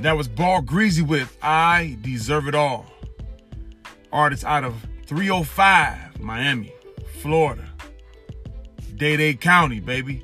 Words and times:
That 0.00 0.16
was 0.16 0.28
Ball 0.28 0.62
Greasy 0.62 1.02
with 1.02 1.36
I 1.42 1.98
Deserve 2.02 2.46
It 2.46 2.54
All. 2.54 2.86
Artist 4.12 4.44
out 4.44 4.62
of 4.62 4.86
305, 5.06 6.20
Miami, 6.20 6.72
Florida. 7.20 7.64
Dade 8.94 9.18
Dade 9.18 9.40
County, 9.40 9.80
baby. 9.80 10.22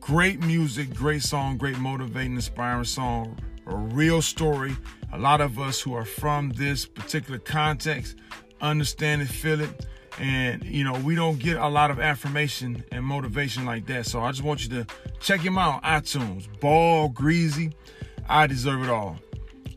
Great 0.00 0.40
music, 0.40 0.92
great 0.92 1.22
song, 1.22 1.56
great 1.56 1.78
motivating, 1.78 2.34
inspiring 2.34 2.82
song. 2.82 3.38
A 3.66 3.76
real 3.76 4.20
story. 4.20 4.76
A 5.12 5.18
lot 5.18 5.40
of 5.40 5.60
us 5.60 5.80
who 5.80 5.94
are 5.94 6.04
from 6.04 6.50
this 6.50 6.86
particular 6.86 7.38
context 7.38 8.16
understand 8.60 9.22
it, 9.22 9.26
feel 9.26 9.60
it. 9.60 9.86
And, 10.18 10.64
you 10.64 10.82
know, 10.82 10.98
we 10.98 11.14
don't 11.14 11.38
get 11.38 11.56
a 11.56 11.68
lot 11.68 11.92
of 11.92 12.00
affirmation 12.00 12.82
and 12.90 13.04
motivation 13.04 13.64
like 13.64 13.86
that. 13.86 14.06
So 14.06 14.22
I 14.22 14.32
just 14.32 14.42
want 14.42 14.64
you 14.64 14.70
to 14.70 14.86
check 15.20 15.40
him 15.40 15.56
out 15.56 15.84
on 15.84 16.02
iTunes. 16.02 16.48
Ball 16.58 17.10
Greasy. 17.10 17.72
I 18.28 18.46
deserve 18.46 18.82
it 18.82 18.88
all. 18.88 19.18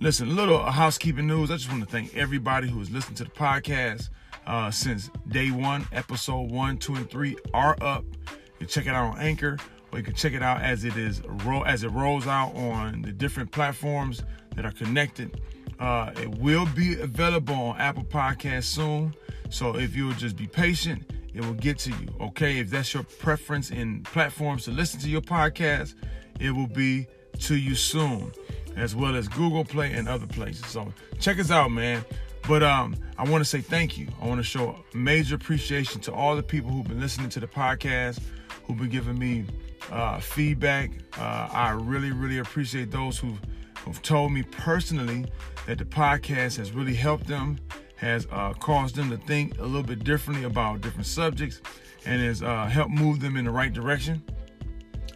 Listen, 0.01 0.35
little 0.35 0.63
housekeeping 0.63 1.27
news. 1.27 1.51
I 1.51 1.57
just 1.57 1.69
want 1.69 1.83
to 1.83 1.89
thank 1.89 2.15
everybody 2.15 2.67
who 2.67 2.79
has 2.79 2.89
listened 2.89 3.17
to 3.17 3.25
the 3.25 3.29
podcast 3.29 4.09
uh, 4.47 4.71
since 4.71 5.09
day 5.27 5.51
one. 5.51 5.85
Episode 5.91 6.49
one, 6.51 6.77
two, 6.77 6.95
and 6.95 7.09
three 7.09 7.35
are 7.53 7.77
up. 7.81 8.03
You 8.27 8.59
can 8.59 8.67
check 8.67 8.85
it 8.87 8.89
out 8.89 9.13
on 9.13 9.19
Anchor, 9.19 9.57
or 9.91 9.99
you 9.99 10.03
can 10.03 10.15
check 10.15 10.33
it 10.33 10.41
out 10.41 10.61
as 10.61 10.83
it 10.83 10.95
is 10.95 11.21
as 11.65 11.83
it 11.83 11.89
rolls 11.89 12.27
out 12.27 12.55
on 12.55 13.01
the 13.01 13.11
different 13.11 13.51
platforms 13.51 14.23
that 14.55 14.65
are 14.65 14.71
connected. 14.71 15.41
Uh, 15.79 16.11
it 16.17 16.29
will 16.39 16.65
be 16.75 16.99
available 16.99 17.53
on 17.53 17.77
Apple 17.77 18.03
Podcasts 18.03 18.65
soon. 18.65 19.13
So 19.49 19.77
if 19.77 19.95
you'll 19.95 20.13
just 20.13 20.35
be 20.35 20.47
patient, 20.47 21.11
it 21.33 21.41
will 21.41 21.53
get 21.53 21.77
to 21.79 21.91
you. 21.91 22.07
Okay. 22.21 22.59
If 22.59 22.69
that's 22.69 22.93
your 22.93 23.03
preference 23.03 23.71
in 23.71 24.03
platforms 24.03 24.65
to 24.65 24.71
listen 24.71 24.99
to 25.01 25.09
your 25.09 25.21
podcast, 25.21 25.95
it 26.39 26.51
will 26.51 26.67
be 26.67 27.07
to 27.39 27.55
you 27.55 27.75
soon, 27.75 28.31
as 28.75 28.95
well 28.95 29.15
as 29.15 29.27
Google 29.27 29.65
Play 29.65 29.91
and 29.93 30.07
other 30.07 30.27
places. 30.27 30.65
So 30.67 30.91
check 31.19 31.39
us 31.39 31.51
out, 31.51 31.71
man. 31.71 32.03
But 32.47 32.63
um, 32.63 32.95
I 33.17 33.29
want 33.29 33.43
to 33.43 33.49
say 33.49 33.61
thank 33.61 33.97
you. 33.97 34.07
I 34.21 34.27
want 34.27 34.39
to 34.39 34.43
show 34.43 34.75
major 34.93 35.35
appreciation 35.35 36.01
to 36.01 36.13
all 36.13 36.35
the 36.35 36.43
people 36.43 36.71
who've 36.71 36.87
been 36.87 36.99
listening 36.99 37.29
to 37.29 37.39
the 37.39 37.47
podcast, 37.47 38.19
who've 38.65 38.77
been 38.77 38.89
giving 38.89 39.19
me 39.19 39.45
uh, 39.91 40.19
feedback. 40.19 40.91
Uh, 41.17 41.49
I 41.51 41.71
really, 41.71 42.11
really 42.11 42.39
appreciate 42.39 42.91
those 42.91 43.19
who've, 43.19 43.39
who've 43.83 44.01
told 44.01 44.31
me 44.31 44.43
personally 44.43 45.25
that 45.67 45.77
the 45.77 45.85
podcast 45.85 46.57
has 46.57 46.71
really 46.71 46.95
helped 46.95 47.27
them 47.27 47.59
has 47.99 48.27
uh, 48.31 48.53
caused 48.53 48.95
them 48.95 49.09
to 49.09 49.17
think 49.17 49.57
a 49.59 49.63
little 49.63 49.83
bit 49.83 50.05
differently 50.05 50.45
about 50.45 50.79
different 50.79 51.05
subjects 51.05 51.61
and 52.05 52.21
has 52.21 52.41
uh, 52.41 52.65
helped 52.65 52.91
move 52.91 53.19
them 53.19 53.35
in 53.35 53.43
the 53.43 53.51
right 53.51 53.73
direction. 53.73 54.23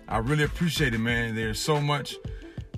I 0.10 0.18
really 0.18 0.44
appreciate 0.44 0.94
it, 0.94 1.00
man. 1.00 1.34
There's 1.34 1.60
so 1.60 1.80
much 1.80 2.18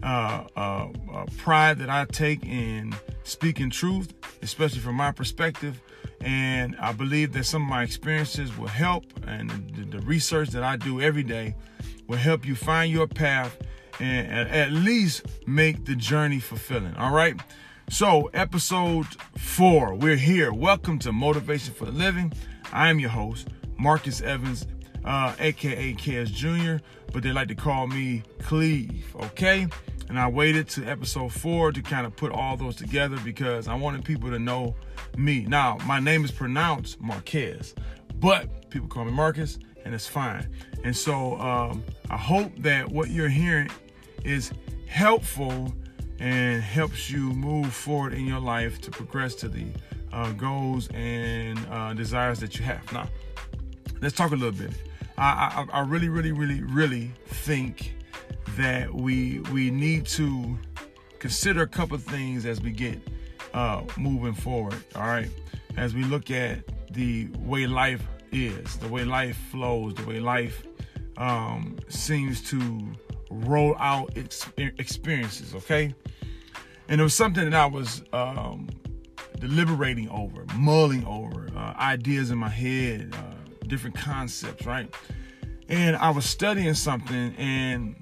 uh, 0.03 0.43
uh, 0.55 0.87
uh, 1.13 1.25
pride 1.37 1.79
that 1.79 1.89
I 1.89 2.05
take 2.05 2.43
in 2.45 2.93
speaking 3.23 3.69
truth, 3.69 4.13
especially 4.41 4.79
from 4.79 4.95
my 4.95 5.11
perspective. 5.11 5.81
And 6.21 6.75
I 6.79 6.91
believe 6.91 7.33
that 7.33 7.45
some 7.45 7.63
of 7.63 7.69
my 7.69 7.83
experiences 7.83 8.57
will 8.57 8.67
help, 8.67 9.05
and 9.27 9.49
the, 9.75 9.97
the 9.97 10.05
research 10.05 10.49
that 10.49 10.63
I 10.63 10.77
do 10.77 11.01
every 11.01 11.23
day 11.23 11.55
will 12.07 12.17
help 12.17 12.45
you 12.45 12.55
find 12.55 12.91
your 12.91 13.07
path 13.07 13.57
and 13.99 14.49
at 14.49 14.71
least 14.71 15.25
make 15.47 15.85
the 15.85 15.95
journey 15.95 16.39
fulfilling. 16.39 16.95
All 16.95 17.13
right. 17.13 17.39
So, 17.89 18.29
episode 18.33 19.05
four, 19.37 19.93
we're 19.93 20.15
here. 20.15 20.51
Welcome 20.51 20.99
to 20.99 21.11
Motivation 21.11 21.73
for 21.73 21.85
the 21.85 21.91
Living. 21.91 22.33
I 22.73 22.89
am 22.89 22.99
your 22.99 23.11
host, 23.11 23.49
Marcus 23.77 24.21
Evans, 24.21 24.65
uh, 25.05 25.33
aka 25.39 25.93
KS 25.93 26.31
Jr., 26.31 26.77
but 27.13 27.23
they 27.23 27.31
like 27.31 27.47
to 27.47 27.55
call 27.55 27.87
me 27.87 28.23
Cleve, 28.39 29.15
okay? 29.15 29.67
And 30.09 30.19
I 30.19 30.27
waited 30.27 30.67
to 30.69 30.85
episode 30.85 31.31
four 31.31 31.71
to 31.71 31.81
kind 31.81 32.05
of 32.05 32.15
put 32.15 32.31
all 32.31 32.57
those 32.57 32.75
together 32.75 33.17
because 33.23 33.67
I 33.67 33.75
wanted 33.75 34.03
people 34.03 34.29
to 34.29 34.39
know 34.39 34.75
me. 35.17 35.45
Now, 35.47 35.77
my 35.85 35.99
name 35.99 36.23
is 36.23 36.31
pronounced 36.31 37.01
Marquez, 37.01 37.73
but 38.15 38.69
people 38.69 38.87
call 38.87 39.05
me 39.05 39.11
Marcus, 39.11 39.57
and 39.83 39.93
it's 39.93 40.07
fine. 40.07 40.47
And 40.83 40.95
so 40.95 41.39
um, 41.39 41.83
I 42.09 42.17
hope 42.17 42.51
that 42.59 42.89
what 42.89 43.09
you're 43.09 43.29
hearing 43.29 43.69
is 44.23 44.51
helpful 44.87 45.73
and 46.19 46.61
helps 46.61 47.09
you 47.09 47.31
move 47.33 47.73
forward 47.73 48.13
in 48.13 48.25
your 48.25 48.39
life 48.39 48.79
to 48.81 48.91
progress 48.91 49.35
to 49.35 49.49
the 49.49 49.65
uh, 50.13 50.31
goals 50.33 50.87
and 50.93 51.59
uh, 51.69 51.93
desires 51.93 52.39
that 52.39 52.57
you 52.57 52.65
have. 52.65 52.91
Now, 52.93 53.09
let's 54.01 54.15
talk 54.15 54.31
a 54.31 54.35
little 54.35 54.51
bit. 54.51 54.71
I, 55.17 55.65
I, 55.71 55.79
I 55.79 55.81
really, 55.81 56.09
really, 56.09 56.31
really, 56.31 56.61
really 56.61 57.11
think 57.25 57.95
that 58.57 58.93
we 58.93 59.39
we 59.51 59.71
need 59.71 60.05
to 60.05 60.57
consider 61.19 61.61
a 61.61 61.67
couple 61.67 61.97
things 61.97 62.45
as 62.45 62.61
we 62.61 62.71
get 62.71 62.99
uh, 63.53 63.81
moving 63.97 64.33
forward. 64.33 64.75
All 64.95 65.03
right, 65.03 65.29
as 65.77 65.93
we 65.93 66.03
look 66.03 66.31
at 66.31 66.59
the 66.91 67.27
way 67.39 67.67
life 67.67 68.05
is, 68.31 68.77
the 68.77 68.87
way 68.87 69.03
life 69.05 69.37
flows, 69.51 69.95
the 69.95 70.05
way 70.05 70.19
life 70.19 70.65
um, 71.17 71.77
seems 71.87 72.41
to 72.49 72.91
roll 73.29 73.75
out 73.79 74.15
experiences. 74.57 75.55
Okay, 75.55 75.95
and 76.89 76.99
it 76.99 77.03
was 77.03 77.13
something 77.13 77.49
that 77.49 77.59
I 77.59 77.65
was 77.65 78.03
um, 78.13 78.67
deliberating 79.39 80.09
over, 80.09 80.45
mulling 80.55 81.05
over, 81.05 81.47
uh, 81.55 81.73
ideas 81.79 82.31
in 82.31 82.37
my 82.37 82.49
head, 82.49 83.13
uh, 83.13 83.24
different 83.67 83.95
concepts, 83.95 84.65
right? 84.65 84.93
And 85.69 85.95
I 85.95 86.11
was 86.11 86.25
studying 86.25 86.73
something, 86.73 87.35
and 87.37 87.95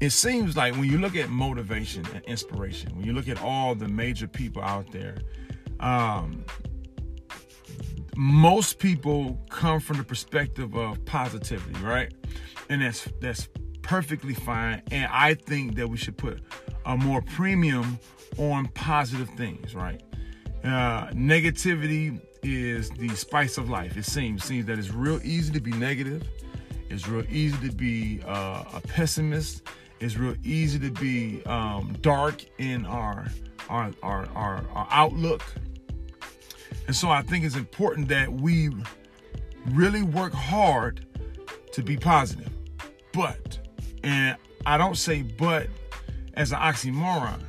it 0.00 0.10
seems 0.10 0.56
like 0.56 0.74
when 0.74 0.84
you 0.84 0.98
look 0.98 1.16
at 1.16 1.30
motivation 1.30 2.04
and 2.14 2.24
inspiration, 2.24 2.94
when 2.96 3.04
you 3.04 3.12
look 3.12 3.28
at 3.28 3.42
all 3.42 3.74
the 3.74 3.88
major 3.88 4.28
people 4.28 4.62
out 4.62 4.92
there, 4.92 5.18
um, 5.80 6.44
most 8.16 8.78
people 8.78 9.40
come 9.48 9.80
from 9.80 9.96
the 9.96 10.04
perspective 10.04 10.74
of 10.74 11.04
positivity, 11.04 11.80
right? 11.80 12.12
And 12.68 12.82
that's 12.82 13.08
that's 13.20 13.48
perfectly 13.82 14.34
fine. 14.34 14.82
And 14.90 15.08
I 15.10 15.34
think 15.34 15.76
that 15.76 15.88
we 15.88 15.96
should 15.96 16.18
put 16.18 16.42
a 16.84 16.96
more 16.96 17.22
premium 17.22 17.98
on 18.36 18.66
positive 18.68 19.30
things, 19.30 19.74
right? 19.74 20.02
Uh, 20.64 21.06
negativity 21.10 22.20
is 22.42 22.90
the 22.90 23.08
spice 23.10 23.58
of 23.58 23.68
life. 23.68 23.96
It 23.96 24.04
seems 24.04 24.44
seems 24.44 24.66
that 24.66 24.78
it's 24.78 24.90
real 24.90 25.20
easy 25.24 25.52
to 25.52 25.60
be 25.60 25.72
negative. 25.72 26.26
It's 26.90 27.06
real 27.06 27.24
easy 27.30 27.68
to 27.68 27.74
be 27.74 28.20
uh, 28.26 28.64
a 28.74 28.80
pessimist. 28.80 29.62
It's 30.00 30.16
real 30.16 30.36
easy 30.44 30.78
to 30.78 30.90
be 30.90 31.44
um, 31.44 31.96
dark 32.00 32.44
in 32.58 32.86
our 32.86 33.26
our, 33.68 33.92
our 34.02 34.26
our 34.34 34.64
our 34.72 34.88
outlook. 34.90 35.42
And 36.86 36.96
so 36.96 37.10
I 37.10 37.22
think 37.22 37.44
it's 37.44 37.56
important 37.56 38.08
that 38.08 38.32
we 38.32 38.70
really 39.70 40.02
work 40.02 40.32
hard 40.32 41.06
to 41.72 41.82
be 41.82 41.96
positive. 41.96 42.50
But 43.12 43.58
and 44.02 44.36
I 44.64 44.78
don't 44.78 44.96
say 44.96 45.22
but 45.22 45.68
as 46.34 46.52
an 46.52 46.58
oxymoron. 46.58 47.42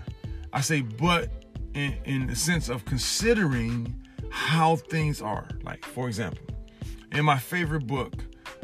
I 0.51 0.61
say 0.61 0.81
but 0.81 1.29
in, 1.73 1.95
in 2.05 2.27
the 2.27 2.35
sense 2.35 2.69
of 2.69 2.83
considering 2.85 3.95
how 4.39 4.77
things 4.77 5.21
are. 5.21 5.47
Like, 5.63 5.83
for 5.83 6.07
example, 6.07 6.45
in 7.11 7.25
my 7.25 7.37
favorite 7.37 7.85
book, 7.85 8.13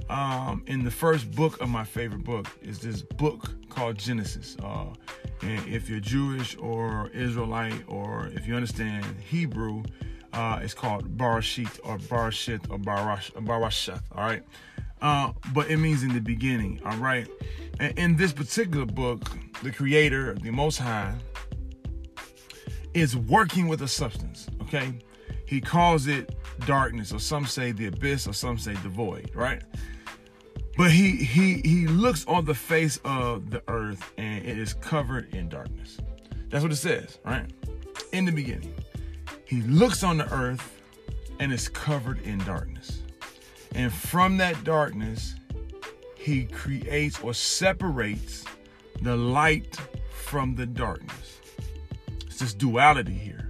um, 0.09 0.63
in 0.67 0.85
the 0.85 0.89
first 0.89 1.29
book 1.31 1.61
of 1.61 1.67
my 1.67 1.83
favorite 1.83 2.23
book 2.23 2.47
is 2.61 2.79
this 2.79 3.01
book 3.01 3.51
called 3.69 3.97
Genesis. 3.97 4.55
Uh, 4.63 4.93
and 5.41 5.67
if 5.67 5.89
you're 5.89 5.99
Jewish 5.99 6.55
or 6.57 7.09
Israelite, 7.13 7.83
or 7.87 8.27
if 8.33 8.47
you 8.47 8.55
understand 8.55 9.05
Hebrew, 9.29 9.83
uh, 10.31 10.59
it's 10.61 10.73
called 10.73 11.17
Barashit 11.17 11.79
or 11.83 11.97
Barashit 11.97 12.69
or 12.69 12.77
Barash, 12.77 13.31
Barashath. 13.33 14.01
All 14.13 14.23
right. 14.23 14.43
Uh, 15.01 15.33
but 15.53 15.69
it 15.69 15.77
means 15.77 16.03
in 16.03 16.13
the 16.13 16.21
beginning, 16.21 16.79
all 16.85 16.97
right? 16.97 17.27
And 17.81 17.99
in 17.99 18.15
this 18.15 18.31
particular 18.31 18.85
book, 18.85 19.29
the 19.61 19.71
creator, 19.71 20.35
the 20.35 20.51
Most 20.51 20.77
High, 20.77 21.15
is 22.93 23.17
working 23.17 23.67
with 23.67 23.81
a 23.81 23.89
substance, 23.89 24.47
okay? 24.61 24.93
He 25.45 25.61
calls 25.61 26.07
it 26.07 26.35
darkness, 26.65 27.13
or 27.13 27.19
some 27.19 27.45
say 27.45 27.71
the 27.71 27.87
abyss, 27.87 28.27
or 28.27 28.33
some 28.33 28.57
say 28.57 28.73
the 28.73 28.89
void, 28.89 29.31
right? 29.33 29.61
But 30.77 30.91
he 30.91 31.11
he 31.11 31.61
he 31.63 31.87
looks 31.87 32.25
on 32.25 32.45
the 32.45 32.55
face 32.55 32.99
of 33.05 33.49
the 33.49 33.63
earth 33.69 34.11
and 34.17 34.45
it 34.45 34.57
is 34.57 34.73
covered 34.73 35.33
in 35.33 35.47
darkness. 35.47 35.97
That's 36.49 36.63
what 36.63 36.71
it 36.71 36.77
says, 36.77 37.19
right? 37.23 37.49
In 38.11 38.25
the 38.25 38.31
beginning. 38.31 38.73
He 39.45 39.61
looks 39.61 40.03
on 40.03 40.17
the 40.17 40.31
earth 40.33 40.81
and 41.39 41.53
it's 41.53 41.69
covered 41.69 42.21
in 42.23 42.39
darkness. 42.39 43.01
And 43.73 43.91
from 43.93 44.37
that 44.37 44.63
darkness, 44.63 45.35
he 46.17 46.45
creates 46.45 47.19
or 47.21 47.33
separates 47.33 48.43
the 49.01 49.15
light 49.15 49.77
from 50.11 50.55
the 50.55 50.65
darkness. 50.65 51.39
It's 52.25 52.39
this 52.39 52.53
duality 52.53 53.13
here. 53.13 53.44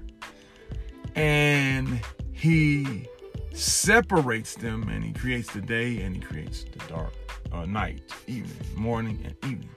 And 1.16 2.02
he 2.32 3.08
separates 3.54 4.56
them 4.56 4.90
and 4.90 5.04
he 5.04 5.14
creates 5.14 5.52
the 5.54 5.62
day 5.62 6.02
and 6.02 6.16
he 6.16 6.22
creates 6.22 6.66
the 6.66 6.80
dark, 6.88 7.14
uh, 7.52 7.66
night, 7.66 8.02
evening, 8.28 8.58
morning, 8.76 9.22
and 9.24 9.36
evening. 9.52 9.70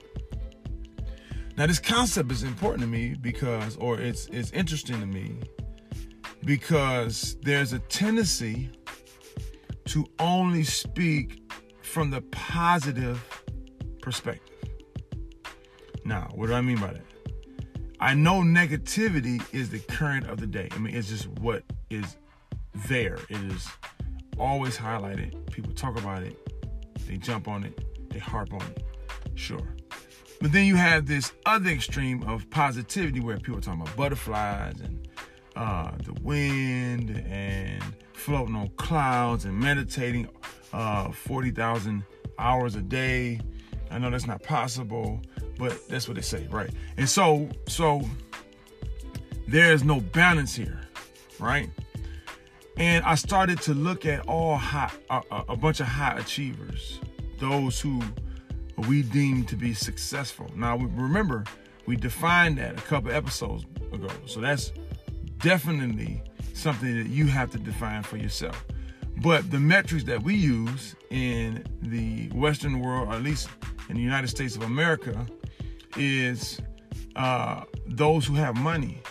Now, 1.57 1.65
this 1.67 1.79
concept 1.79 2.31
is 2.31 2.43
important 2.43 2.81
to 2.81 2.87
me 2.87 3.15
because, 3.19 3.75
or 3.77 3.99
it's 3.99 4.27
it's 4.27 4.51
interesting 4.51 4.99
to 5.01 5.05
me 5.05 5.39
because 6.45 7.35
there's 7.41 7.73
a 7.73 7.79
tendency 7.79 8.69
to 9.85 10.05
only 10.19 10.63
speak 10.63 11.51
from 11.81 12.11
the 12.11 12.21
positive 12.31 13.43
perspective. 14.01 14.55
Now, 16.05 16.29
what 16.33 16.47
do 16.47 16.53
I 16.53 16.61
mean 16.61 16.79
by 16.79 16.93
that? 16.93 17.08
I 18.01 18.13
know 18.13 18.41
negativity 18.41 19.43
is 19.53 19.69
the 19.69 19.79
current 19.79 20.29
of 20.29 20.39
the 20.39 20.47
day. 20.47 20.69
I 20.71 20.77
mean, 20.77 20.95
it's 20.95 21.09
just 21.09 21.27
what 21.39 21.63
is 21.89 22.15
there. 22.87 23.17
It 23.27 23.41
is 23.51 23.67
always 24.37 24.77
highlighted. 24.77 25.51
People 25.51 25.73
talk 25.73 25.99
about 25.99 26.23
it, 26.23 26.37
they 27.07 27.17
jump 27.17 27.49
on 27.49 27.65
it, 27.65 28.09
they 28.09 28.19
harp 28.19 28.53
on 28.53 28.61
it. 28.61 28.83
Sure. 29.35 29.75
But 30.39 30.53
then 30.53 30.65
you 30.65 30.77
have 30.77 31.07
this 31.07 31.33
other 31.45 31.69
extreme 31.69 32.23
of 32.23 32.49
positivity 32.49 33.19
where 33.19 33.35
people 33.35 33.57
are 33.57 33.61
talking 33.61 33.81
about 33.81 33.97
butterflies 33.97 34.79
and 34.79 35.05
uh, 35.57 35.91
the 36.05 36.13
wind 36.21 37.09
and 37.27 37.83
floating 38.13 38.55
on 38.55 38.69
clouds 38.77 39.43
and 39.43 39.59
meditating 39.59 40.29
uh, 40.71 41.11
40,000 41.11 42.05
hours 42.37 42.75
a 42.75 42.81
day. 42.81 43.41
I 43.91 43.97
know 43.97 44.09
that's 44.09 44.27
not 44.27 44.41
possible, 44.41 45.21
but 45.59 45.87
that's 45.89 46.07
what 46.07 46.15
they 46.15 46.21
say, 46.21 46.47
right? 46.49 46.71
And 46.97 47.07
so, 47.07 47.49
so 47.67 48.01
there 49.47 49.73
is 49.73 49.83
no 49.83 49.99
balance 49.99 50.55
here, 50.55 50.79
right? 51.37 51.69
And 52.77 53.03
I 53.03 53.15
started 53.15 53.59
to 53.63 53.73
look 53.73 54.05
at 54.05 54.25
all 54.25 54.55
high, 54.55 54.91
a, 55.09 55.21
a 55.49 55.57
bunch 55.57 55.81
of 55.81 55.87
high 55.87 56.17
achievers, 56.17 57.01
those 57.39 57.79
who 57.79 58.01
we 58.87 59.03
deem 59.03 59.43
to 59.45 59.57
be 59.57 59.73
successful. 59.73 60.49
Now, 60.55 60.77
remember, 60.77 61.43
we 61.85 61.97
defined 61.97 62.57
that 62.59 62.79
a 62.79 62.81
couple 62.83 63.11
episodes 63.11 63.65
ago. 63.91 64.07
So 64.25 64.39
that's 64.39 64.71
definitely 65.39 66.23
something 66.53 66.95
that 67.03 67.09
you 67.09 67.27
have 67.27 67.51
to 67.51 67.59
define 67.59 68.03
for 68.03 68.15
yourself. 68.15 68.65
But 69.17 69.51
the 69.51 69.59
metrics 69.59 70.05
that 70.05 70.23
we 70.23 70.35
use 70.35 70.95
in 71.09 71.65
the 71.81 72.29
Western 72.29 72.79
world, 72.79 73.09
or 73.09 73.13
at 73.13 73.23
least 73.23 73.49
in 73.89 73.95
the 73.95 74.01
United 74.01 74.29
States 74.29 74.55
of 74.55 74.61
America, 74.61 75.25
is 75.97 76.61
uh, 77.15 77.63
those 77.87 78.25
who 78.25 78.35
have 78.35 78.55
money, 78.55 79.01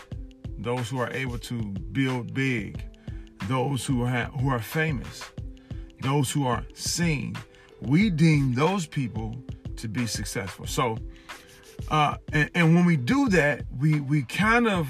those 0.57 0.89
who 0.89 0.99
are 0.99 1.11
able 1.11 1.37
to 1.39 1.61
build 1.91 2.33
big, 2.33 2.83
those 3.47 3.85
who 3.85 4.03
are 4.03 4.25
who 4.25 4.49
are 4.49 4.59
famous, 4.59 5.23
those 6.01 6.31
who 6.31 6.45
are 6.45 6.63
seen. 6.73 7.35
We 7.81 8.09
deem 8.09 8.53
those 8.53 8.85
people 8.85 9.35
to 9.77 9.87
be 9.87 10.05
successful. 10.05 10.65
So, 10.67 10.97
uh, 11.89 12.17
and, 12.33 12.49
and 12.53 12.75
when 12.75 12.85
we 12.85 12.97
do 12.97 13.29
that, 13.29 13.63
we 13.77 14.01
we 14.01 14.23
kind 14.23 14.67
of 14.67 14.87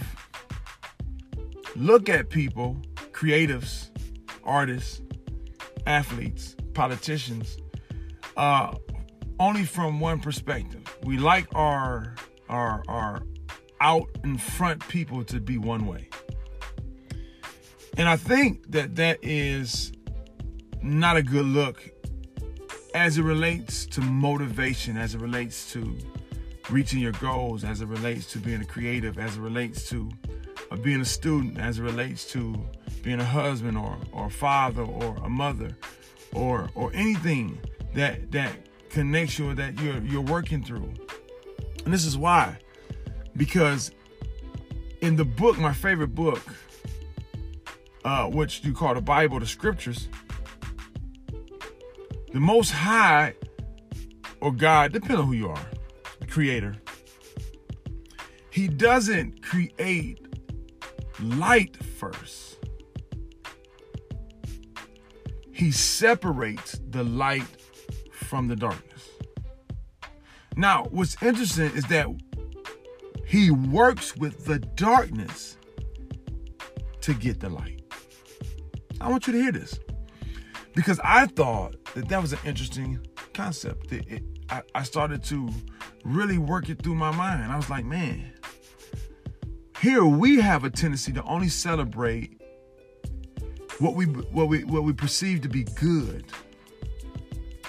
look 1.75 2.09
at 2.09 2.29
people, 2.29 2.77
creatives, 3.11 3.89
artists, 4.43 5.01
athletes, 5.85 6.55
politicians, 6.73 7.57
uh, 8.37 8.75
only 9.39 9.63
from 9.63 9.99
one 9.99 10.19
perspective. 10.19 10.83
We 11.03 11.17
like 11.17 11.47
our 11.55 12.15
our 12.49 12.83
our 12.87 13.23
out 13.81 14.09
in 14.23 14.37
front 14.37 14.85
people 14.87 15.23
to 15.25 15.39
be 15.39 15.57
one 15.57 15.85
way. 15.85 16.09
And 17.97 18.07
I 18.07 18.17
think 18.17 18.71
that 18.71 18.95
that 18.95 19.19
is 19.21 19.91
not 20.81 21.17
a 21.17 21.23
good 21.23 21.45
look 21.45 21.89
as 22.93 23.17
it 23.17 23.23
relates 23.23 23.85
to 23.87 24.01
motivation, 24.01 24.97
as 24.97 25.15
it 25.15 25.21
relates 25.21 25.71
to 25.73 25.97
reaching 26.69 26.99
your 26.99 27.11
goals, 27.13 27.63
as 27.63 27.81
it 27.81 27.87
relates 27.87 28.31
to 28.33 28.39
being 28.39 28.61
a 28.61 28.65
creative, 28.65 29.17
as 29.17 29.37
it 29.37 29.41
relates 29.41 29.87
to 29.89 30.09
uh, 30.71 30.75
being 30.77 31.01
a 31.01 31.05
student, 31.05 31.57
as 31.57 31.79
it 31.79 31.83
relates 31.83 32.29
to 32.31 32.55
being 33.03 33.19
a 33.19 33.25
husband 33.25 33.77
or, 33.77 33.97
or 34.11 34.27
a 34.27 34.31
father 34.31 34.83
or 34.83 35.15
a 35.23 35.29
mother 35.29 35.75
or 36.33 36.69
or 36.75 36.91
anything 36.93 37.57
that 37.93 38.31
that 38.31 38.68
connects 38.89 39.39
you 39.39 39.49
or 39.49 39.53
that 39.55 39.79
you're 39.79 39.99
you're 40.03 40.21
working 40.21 40.63
through. 40.63 40.93
And 41.85 41.93
this 41.93 42.05
is 42.05 42.17
why. 42.17 42.57
Because 43.35 43.91
in 45.01 45.15
the 45.15 45.25
book, 45.25 45.57
my 45.57 45.73
favorite 45.73 46.13
book, 46.13 46.41
uh, 48.03 48.25
which 48.27 48.63
you 48.63 48.73
call 48.73 48.93
the 48.93 49.01
Bible, 49.01 49.39
the 49.39 49.45
scriptures, 49.45 50.09
the 52.33 52.39
most 52.39 52.71
high 52.71 53.33
or 54.41 54.51
God, 54.51 54.91
depending 54.91 55.19
on 55.19 55.27
who 55.27 55.33
you 55.33 55.49
are, 55.49 55.67
the 56.19 56.27
creator, 56.27 56.75
he 58.49 58.67
doesn't 58.67 59.41
create 59.41 60.25
light 61.21 61.81
first. 61.83 62.57
He 65.51 65.71
separates 65.71 66.79
the 66.89 67.03
light 67.03 67.58
from 68.29 68.47
the 68.47 68.55
darkness. 68.55 69.09
Now, 70.55 70.85
what's 70.91 71.21
interesting 71.23 71.71
is 71.71 71.83
that 71.85 72.07
he 73.25 73.49
works 73.49 74.15
with 74.15 74.45
the 74.45 74.59
darkness 74.59 75.57
to 77.01 77.13
get 77.15 77.39
the 77.39 77.49
light. 77.49 77.81
I 79.01 79.09
want 79.09 79.25
you 79.25 79.33
to 79.33 79.41
hear 79.41 79.51
this 79.51 79.79
because 80.75 80.99
I 81.03 81.25
thought 81.25 81.83
that 81.95 82.07
that 82.09 82.21
was 82.21 82.33
an 82.33 82.39
interesting 82.45 82.99
concept. 83.33 83.91
It, 83.91 84.07
it, 84.07 84.23
I, 84.49 84.61
I 84.75 84.83
started 84.83 85.23
to 85.25 85.49
really 86.03 86.37
work 86.37 86.69
it 86.69 86.83
through 86.83 86.95
my 86.95 87.11
mind. 87.11 87.51
I 87.51 87.55
was 87.55 87.69
like, 87.69 87.85
man, 87.85 88.31
here 89.81 90.05
we 90.05 90.39
have 90.39 90.65
a 90.65 90.69
tendency 90.69 91.13
to 91.13 91.23
only 91.23 91.49
celebrate 91.49 92.39
what 93.79 93.95
we 93.95 94.05
what 94.05 94.49
we 94.49 94.65
what 94.65 94.83
we 94.83 94.93
perceive 94.93 95.41
to 95.41 95.49
be 95.49 95.63
good. 95.63 96.25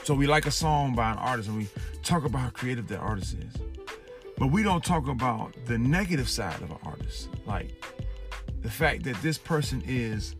So 0.03 0.15
we 0.15 0.27
like 0.27 0.47
a 0.47 0.51
song 0.51 0.95
by 0.95 1.13
an 1.13 1.19
artist 1.19 1.49
and 1.49 1.59
we 1.59 1.69
talk 2.03 2.25
about 2.25 2.41
how 2.41 2.51
creative 2.51 2.89
that 2.89 2.99
artist 2.99 3.35
is. 3.35 3.63
But 4.39 4.49
we 4.49 4.63
don't 4.63 4.83
talk 4.83 5.09
about 5.09 5.55
the 5.67 5.77
negative 5.77 6.29
side 6.29 6.61
of 6.63 6.71
an 6.71 6.79
artist. 6.85 7.29
Like 7.47 7.85
the 8.63 8.71
fact 8.71 9.05
that 9.05 9.21
this 9.23 9.39
person 9.39 9.83
is 9.87 10.35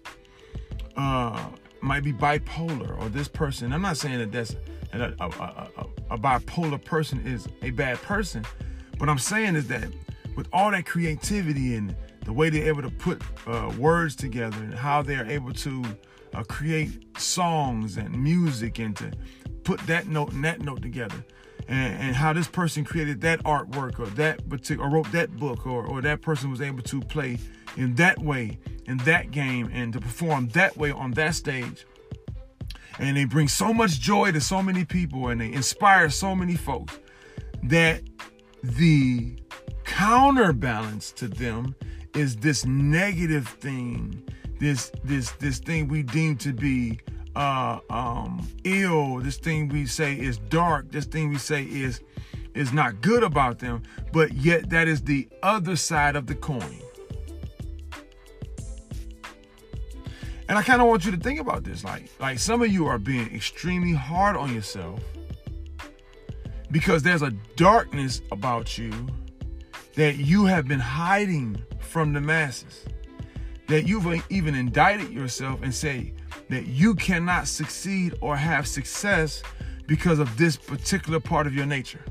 uh 0.97 1.49
might 1.83 2.03
be 2.03 2.13
bipolar 2.13 2.99
or 3.01 3.09
this 3.09 3.29
person. 3.29 3.73
I'm 3.73 3.83
not 3.83 3.97
saying 3.97 4.19
that 4.19 4.33
that's 4.33 4.57
a, 4.93 5.15
a, 5.21 5.29
a, 5.29 5.87
a 6.11 6.19
bipolar 6.19 6.83
person 6.83 7.27
is 7.27 7.49
a 7.63 7.71
bad 7.71 7.99
person. 8.03 8.45
What 8.99 9.09
I'm 9.09 9.19
saying 9.19 9.57
is 9.57 9.69
that 9.69 9.89
with 10.37 10.49
all 10.53 10.71
that 10.71 10.87
creativity 10.87 11.75
and 11.75 11.95
the 12.25 12.33
way 12.33 12.51
they're 12.51 12.67
able 12.67 12.83
to 12.83 12.91
put 12.91 13.23
uh, 13.47 13.73
words 13.79 14.15
together 14.15 14.57
and 14.59 14.75
how 14.75 15.03
they're 15.03 15.27
able 15.27 15.53
to 15.55 15.85
uh, 16.35 16.43
create 16.45 17.19
songs 17.19 17.97
and 17.97 18.23
music 18.23 18.79
and 18.79 18.97
to 18.97 19.11
put 19.71 19.87
that 19.87 20.09
note 20.09 20.33
and 20.33 20.45
that 20.45 20.61
note 20.61 20.83
together. 20.83 21.25
And, 21.69 22.03
and 22.03 22.17
how 22.17 22.33
this 22.33 22.49
person 22.49 22.85
created 22.85 23.21
that 23.21 23.41
artwork 23.45 24.01
or 24.01 24.07
that 24.07 24.49
particular 24.49 24.89
or 24.89 24.93
wrote 24.93 25.13
that 25.13 25.37
book 25.37 25.65
or, 25.65 25.87
or 25.87 26.03
that 26.03 26.23
person 26.23 26.51
was 26.51 26.61
able 26.61 26.83
to 26.83 27.01
play 27.03 27.39
in 27.77 27.95
that 27.95 28.19
way 28.19 28.59
in 28.87 28.97
that 28.99 29.31
game 29.31 29.71
and 29.73 29.93
to 29.93 30.01
perform 30.01 30.49
that 30.49 30.77
way 30.77 30.91
on 30.91 31.13
that 31.13 31.37
stage. 31.37 31.87
And 32.99 33.17
they 33.17 33.27
bring 33.27 33.47
so 33.47 33.73
much 33.73 34.01
joy 34.01 34.33
to 34.33 34.41
so 34.41 34.61
many 34.61 34.85
people 34.85 35.29
and 35.29 35.41
they 35.41 35.53
inspire 35.53 36.11
so 36.11 36.35
many 36.35 36.57
folks 36.57 36.99
that 37.63 38.03
the 38.65 39.37
counterbalance 39.85 41.13
to 41.13 41.29
them 41.29 41.77
is 42.17 42.35
this 42.37 42.65
negative 42.65 43.47
thing 43.47 44.21
this 44.59 44.91
this 45.05 45.31
this 45.33 45.59
thing 45.59 45.89
we 45.89 46.03
deem 46.03 46.37
to 46.37 46.53
be 46.53 46.99
uh 47.37 47.81
um 47.91 48.49
ill. 48.65 49.19
This 49.19 49.37
thing 49.37 49.69
we 49.69 49.87
say 49.87 50.15
is 50.15 50.39
dark. 50.39 50.91
This 50.91 51.05
thing 51.05 51.31
we 51.31 51.39
say 51.39 51.65
is 51.65 52.01
is 52.55 52.73
not 52.73 53.01
good 53.01 53.23
about 53.23 53.59
them. 53.59 53.83
But 54.13 54.33
yet 54.33 54.71
that 54.71 54.89
is 54.89 55.03
the 55.03 55.29
other 55.43 55.77
side 55.77 56.17
of 56.17 56.27
the 56.27 56.35
coin. 56.35 56.81
And 60.49 60.59
i 60.59 60.63
kind 60.63 60.83
of 60.83 60.89
want 60.89 61.05
you 61.05 61.13
to 61.13 61.17
think 61.17 61.39
about 61.39 61.63
this 61.63 61.85
like 61.85 62.11
like 62.19 62.41
some 62.41 62.61
of 62.61 62.73
you 62.73 62.87
are 62.87 62.99
being 62.99 63.33
extremely 63.33 63.95
hard 63.95 64.37
on 64.37 64.53
yourself 64.53 65.01
because 66.71 67.03
there's 67.03 67.23
a 67.23 67.31
darkness 67.57 68.23
about 68.33 68.77
you 68.77 68.91
that 69.95 70.17
you 70.17 70.45
have 70.47 70.69
been 70.69 70.81
hiding 70.81 71.63
from 71.81 72.13
the 72.13 72.21
masses. 72.21 72.85
That 73.69 73.87
you've 73.87 74.07
even 74.31 74.55
indicted 74.55 75.11
yourself 75.11 75.63
and 75.63 75.75
say 75.75 76.13
that 76.51 76.67
you 76.67 76.95
cannot 76.95 77.49
succeed 77.49 78.15
or 78.21 78.37
have 78.37 78.67
success 78.67 79.43
because 79.87 80.19
of 80.19 80.37
this 80.37 80.57
particular 80.57 81.19
part 81.19 81.47
of 81.47 81.55
your 81.55 81.67
nature. 81.67 82.05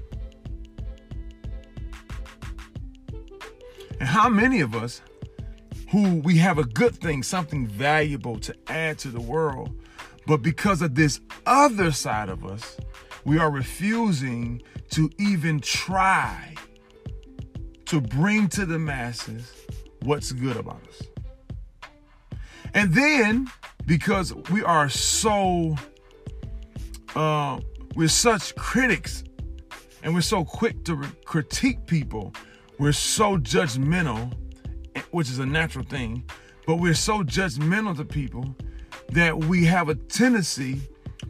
And 4.00 4.08
how 4.08 4.30
many 4.30 4.62
of 4.62 4.76
us 4.76 5.02
who 5.92 6.22
we 6.22 6.38
have 6.38 6.58
a 6.58 6.64
good 6.64 6.96
thing, 6.96 7.24
something 7.24 7.68
valuable 7.68 8.40
to 8.40 8.56
add 8.68 8.98
to 9.00 9.10
the 9.10 9.22
world, 9.22 9.74
but 10.28 10.38
because 10.38 10.82
of 10.82 10.96
this 10.96 11.20
other 11.46 11.92
side 11.92 12.30
of 12.30 12.46
us, 12.46 12.78
we 13.26 13.40
are 13.40 13.50
refusing 13.50 14.62
to 14.92 15.10
even 15.18 15.60
try 15.60 16.54
to 17.86 18.00
bring 18.00 18.48
to 18.48 18.66
the 18.66 18.78
masses 18.78 19.52
what's 20.04 20.32
good 20.32 20.58
about 20.58 20.82
us. 20.88 21.02
And 22.74 22.94
then, 22.94 23.50
because 23.90 24.36
we 24.52 24.62
are 24.62 24.88
so, 24.88 25.76
uh, 27.16 27.60
we're 27.96 28.08
such 28.08 28.56
critics 28.56 29.24
and 30.04 30.14
we're 30.14 30.22
so 30.22 30.46
quick 30.46 30.84
to 30.86 31.02
critique 31.26 31.88
people, 31.88 32.32
we're 32.78 32.92
so 32.92 33.36
judgmental, 33.38 34.32
which 35.10 35.28
is 35.32 35.40
a 35.40 35.46
natural 35.46 35.84
thing, 35.84 36.24
but 36.68 36.76
we're 36.76 36.94
so 36.94 37.24
judgmental 37.24 37.98
to 37.98 38.06
people 38.06 38.56
that 39.12 39.36
we 39.46 39.66
have 39.66 39.90
a 39.90 39.96
tendency 39.96 40.80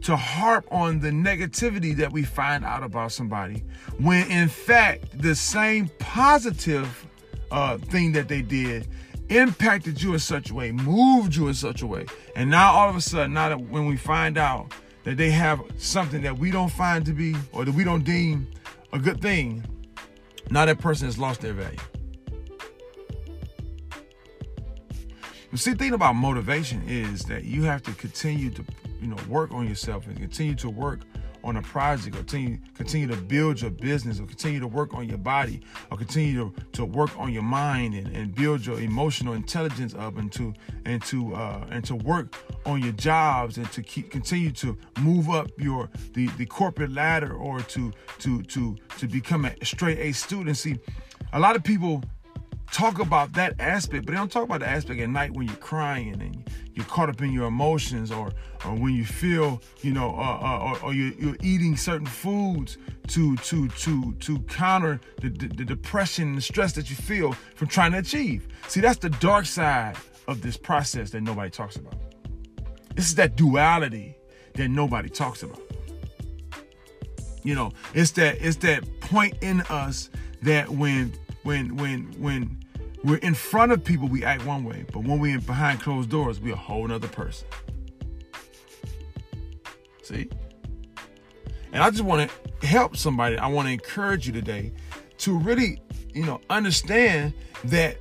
to 0.02 0.14
harp 0.14 0.68
on 0.70 1.00
the 1.00 1.10
negativity 1.10 1.96
that 1.96 2.12
we 2.12 2.22
find 2.22 2.62
out 2.62 2.82
about 2.82 3.10
somebody 3.10 3.64
when 3.98 4.30
in 4.30 4.48
fact 4.48 5.18
the 5.22 5.34
same 5.34 5.88
positive 5.98 7.06
uh, 7.50 7.78
thing 7.78 8.12
that 8.12 8.28
they 8.28 8.42
did 8.42 8.86
impacted 9.30 10.02
you 10.02 10.12
in 10.12 10.18
such 10.18 10.50
a 10.50 10.54
way, 10.54 10.72
moved 10.72 11.34
you 11.34 11.48
in 11.48 11.54
such 11.54 11.82
a 11.82 11.86
way. 11.86 12.06
And 12.36 12.50
now 12.50 12.72
all 12.72 12.88
of 12.88 12.96
a 12.96 13.00
sudden, 13.00 13.32
now 13.32 13.48
that 13.48 13.60
when 13.60 13.86
we 13.86 13.96
find 13.96 14.36
out 14.36 14.72
that 15.04 15.16
they 15.16 15.30
have 15.30 15.62
something 15.78 16.22
that 16.22 16.38
we 16.38 16.50
don't 16.50 16.70
find 16.70 17.06
to 17.06 17.12
be 17.12 17.34
or 17.52 17.64
that 17.64 17.74
we 17.74 17.84
don't 17.84 18.04
deem 18.04 18.48
a 18.92 18.98
good 18.98 19.20
thing, 19.22 19.64
now 20.50 20.66
that 20.66 20.78
person 20.78 21.06
has 21.06 21.18
lost 21.18 21.40
their 21.40 21.52
value. 21.52 21.78
The 25.52 25.58
see, 25.58 25.72
the 25.72 25.78
thing 25.78 25.94
about 25.94 26.14
motivation 26.14 26.82
is 26.86 27.22
that 27.24 27.44
you 27.44 27.64
have 27.64 27.82
to 27.82 27.92
continue 27.92 28.50
to, 28.50 28.64
you 29.00 29.08
know, 29.08 29.16
work 29.28 29.50
on 29.52 29.66
yourself 29.66 30.06
and 30.06 30.16
continue 30.16 30.54
to 30.56 30.70
work 30.70 31.00
on 31.44 31.56
a 31.56 31.62
project 31.62 32.14
or 32.14 32.18
continue, 32.18 32.58
continue 32.74 33.06
to 33.06 33.16
build 33.16 33.60
your 33.60 33.70
business 33.70 34.20
or 34.20 34.26
continue 34.26 34.60
to 34.60 34.66
work 34.66 34.94
on 34.94 35.08
your 35.08 35.18
body 35.18 35.60
or 35.90 35.96
continue 35.96 36.34
to, 36.34 36.62
to 36.72 36.84
work 36.84 37.10
on 37.18 37.32
your 37.32 37.42
mind 37.42 37.94
and, 37.94 38.14
and 38.16 38.34
build 38.34 38.64
your 38.64 38.80
emotional 38.80 39.34
intelligence 39.34 39.94
up 39.94 40.16
and 40.18 40.32
to 40.32 40.52
and 40.84 41.02
to 41.02 41.34
uh, 41.34 41.66
and 41.70 41.84
to 41.84 41.94
work 41.94 42.34
on 42.66 42.82
your 42.82 42.92
jobs 42.92 43.58
and 43.58 43.70
to 43.72 43.82
keep 43.82 44.10
continue 44.10 44.50
to 44.50 44.76
move 45.00 45.30
up 45.30 45.50
your 45.58 45.88
the, 46.14 46.26
the 46.38 46.46
corporate 46.46 46.92
ladder 46.92 47.32
or 47.34 47.60
to 47.60 47.92
to 48.18 48.42
to 48.42 48.76
to 48.98 49.06
become 49.06 49.44
a 49.44 49.64
straight 49.64 49.98
A 49.98 50.12
student. 50.12 50.56
See, 50.56 50.78
a 51.32 51.40
lot 51.40 51.56
of 51.56 51.64
people 51.64 52.02
talk 52.72 52.98
about 52.98 53.32
that 53.34 53.54
aspect, 53.58 54.06
but 54.06 54.12
they 54.12 54.18
don't 54.18 54.30
talk 54.30 54.44
about 54.44 54.60
the 54.60 54.68
aspect 54.68 55.00
at 55.00 55.08
night 55.08 55.32
when 55.32 55.46
you're 55.46 55.56
crying 55.56 56.20
and 56.20 56.44
you're 56.74 56.84
caught 56.86 57.08
up 57.08 57.20
in 57.20 57.32
your 57.32 57.46
emotions, 57.46 58.10
or 58.10 58.32
or 58.64 58.74
when 58.74 58.94
you 58.94 59.04
feel, 59.04 59.60
you 59.82 59.92
know, 59.92 60.14
uh, 60.16 60.38
uh, 60.40 60.58
or, 60.64 60.84
or 60.84 60.94
you're, 60.94 61.12
you're, 61.14 61.36
eating 61.42 61.76
certain 61.76 62.06
foods 62.06 62.78
to 63.08 63.36
to 63.38 63.68
to 63.68 64.12
to 64.14 64.38
counter 64.40 65.00
the, 65.20 65.30
the, 65.30 65.48
the 65.48 65.64
depression 65.64 66.28
and 66.28 66.38
the 66.38 66.42
stress 66.42 66.72
that 66.74 66.88
you 66.88 66.96
feel 66.96 67.32
from 67.54 67.68
trying 67.68 67.92
to 67.92 67.98
achieve. 67.98 68.46
See, 68.68 68.80
that's 68.80 68.98
the 68.98 69.10
dark 69.10 69.46
side 69.46 69.96
of 70.28 70.42
this 70.42 70.56
process 70.56 71.10
that 71.10 71.22
nobody 71.22 71.50
talks 71.50 71.76
about. 71.76 71.94
This 72.94 73.06
is 73.06 73.14
that 73.16 73.36
duality 73.36 74.16
that 74.54 74.68
nobody 74.68 75.08
talks 75.08 75.42
about. 75.42 75.60
You 77.42 77.54
know, 77.54 77.72
it's 77.94 78.12
that 78.12 78.36
it's 78.40 78.56
that 78.58 79.00
point 79.00 79.34
in 79.42 79.62
us 79.62 80.10
that 80.42 80.68
when 80.68 81.12
when 81.42 81.76
when 81.76 82.14
when 82.18 82.58
we're 83.02 83.16
in 83.16 83.34
front 83.34 83.72
of 83.72 83.82
people, 83.82 84.08
we 84.08 84.24
act 84.24 84.44
one 84.44 84.64
way, 84.64 84.84
but 84.92 85.04
when 85.04 85.18
we're 85.18 85.40
behind 85.40 85.80
closed 85.80 86.10
doors, 86.10 86.38
we're 86.38 86.52
a 86.52 86.56
whole 86.56 86.90
other 86.92 87.08
person. 87.08 87.48
See? 90.02 90.28
And 91.72 91.82
I 91.82 91.90
just 91.90 92.02
want 92.02 92.30
to 92.60 92.66
help 92.66 92.96
somebody. 92.96 93.38
I 93.38 93.46
want 93.46 93.68
to 93.68 93.72
encourage 93.72 94.26
you 94.26 94.32
today 94.32 94.72
to 95.18 95.38
really, 95.38 95.80
you 96.12 96.26
know, 96.26 96.40
understand 96.50 97.32
that 97.64 97.96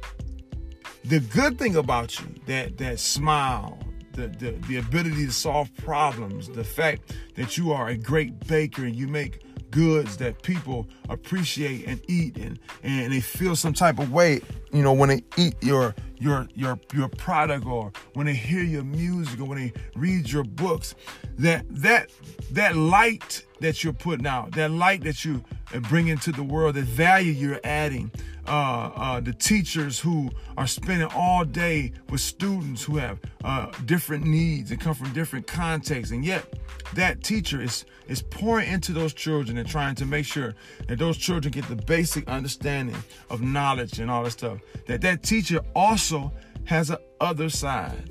the 1.06 1.20
good 1.20 1.58
thing 1.58 1.76
about 1.76 2.20
you, 2.20 2.26
that 2.48 2.78
that 2.80 3.00
smile, 3.00 3.80
the, 4.14 4.28
the, 4.28 4.52
the 4.68 4.78
ability 4.78 5.28
to 5.28 5.32
solve 5.32 5.74
problems, 5.78 6.50
the 6.50 6.64
fact 6.64 7.16
that 7.36 7.58
you 7.58 7.72
are 7.72 7.88
a 7.88 7.98
great 7.98 8.48
baker 8.48 8.84
and 8.84 8.96
you 8.96 9.08
make 9.08 9.44
goods 9.72 10.18
that 10.18 10.42
people 10.42 10.88
appreciate 11.10 11.88
and 11.88 12.02
eat 12.08 12.38
and, 12.38 12.60
and 12.84 13.12
they 13.12 13.22
feel 13.22 13.56
some 13.56 13.74
type 13.74 14.00
of 14.00 14.12
way, 14.12 14.42
you 14.72 14.82
know, 14.82 14.94
when 14.94 15.10
they 15.10 15.24
eat 15.38 15.56
your 15.62 15.96
your 16.18 16.48
your 16.54 16.80
your 16.94 17.08
product 17.08 17.66
or 17.66 17.92
when 18.14 18.26
they 18.26 18.34
hear 18.34 18.64
your 18.64 18.84
music 18.84 19.40
or 19.40 19.46
when 19.46 19.58
they 19.58 19.74
read 19.96 20.30
your 20.30 20.44
books, 20.44 20.96
that 21.38 21.66
that 21.70 22.10
that 22.52 22.76
light 22.76 23.46
that 23.62 23.84
you're 23.84 23.94
putting 23.94 24.28
out, 24.28 24.52
that 24.52 24.72
light 24.72 25.04
that 25.04 25.24
you 25.26 25.44
bring 25.90 26.08
into 26.08 26.32
the 26.32 26.44
world, 26.44 26.76
that 26.76 26.86
value 26.86 27.32
you're 27.32 27.60
adding, 27.64 28.12
uh, 28.50 28.92
uh, 28.96 29.20
the 29.20 29.32
teachers 29.32 30.00
who 30.00 30.30
are 30.58 30.66
spending 30.66 31.08
all 31.16 31.46
day 31.46 31.92
with 32.10 32.20
students 32.20 32.84
who 32.84 32.98
have 32.98 33.20
uh, 33.44 33.72
different 33.86 34.26
needs 34.26 34.72
and 34.72 34.82
come 34.82 34.96
from 34.96 35.14
different 35.14 35.46
contexts, 35.46 36.12
and 36.12 36.26
yet 36.26 36.46
that 36.96 37.24
teacher 37.24 37.62
is 37.62 37.86
is 38.08 38.24
pouring 38.24 38.68
into 38.68 38.92
those 38.92 39.14
children 39.14 39.58
and 39.60 39.70
trying 39.70 39.94
to 39.94 40.06
make 40.06 40.26
sure 40.26 40.56
that 40.88 40.98
those 40.98 41.16
children 41.16 41.52
get 41.52 41.68
the 41.68 41.76
basic 41.76 42.28
understanding 42.28 42.98
of 43.30 43.42
knowledge 43.42 44.00
and 44.00 44.10
all 44.10 44.24
that 44.24 44.32
stuff. 44.32 44.60
That 44.88 45.02
that 45.02 45.22
teacher 45.22 45.62
also 45.76 46.34
has 46.66 46.90
a 46.90 47.00
other 47.22 47.50
side. 47.50 48.10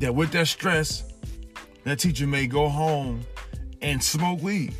That 0.00 0.14
with 0.14 0.32
that 0.32 0.48
stress, 0.48 1.04
that 1.84 2.00
teacher 2.00 2.26
may 2.26 2.48
go 2.48 2.68
home 2.68 3.24
and 3.80 4.02
smoke 4.02 4.42
weed. 4.42 4.74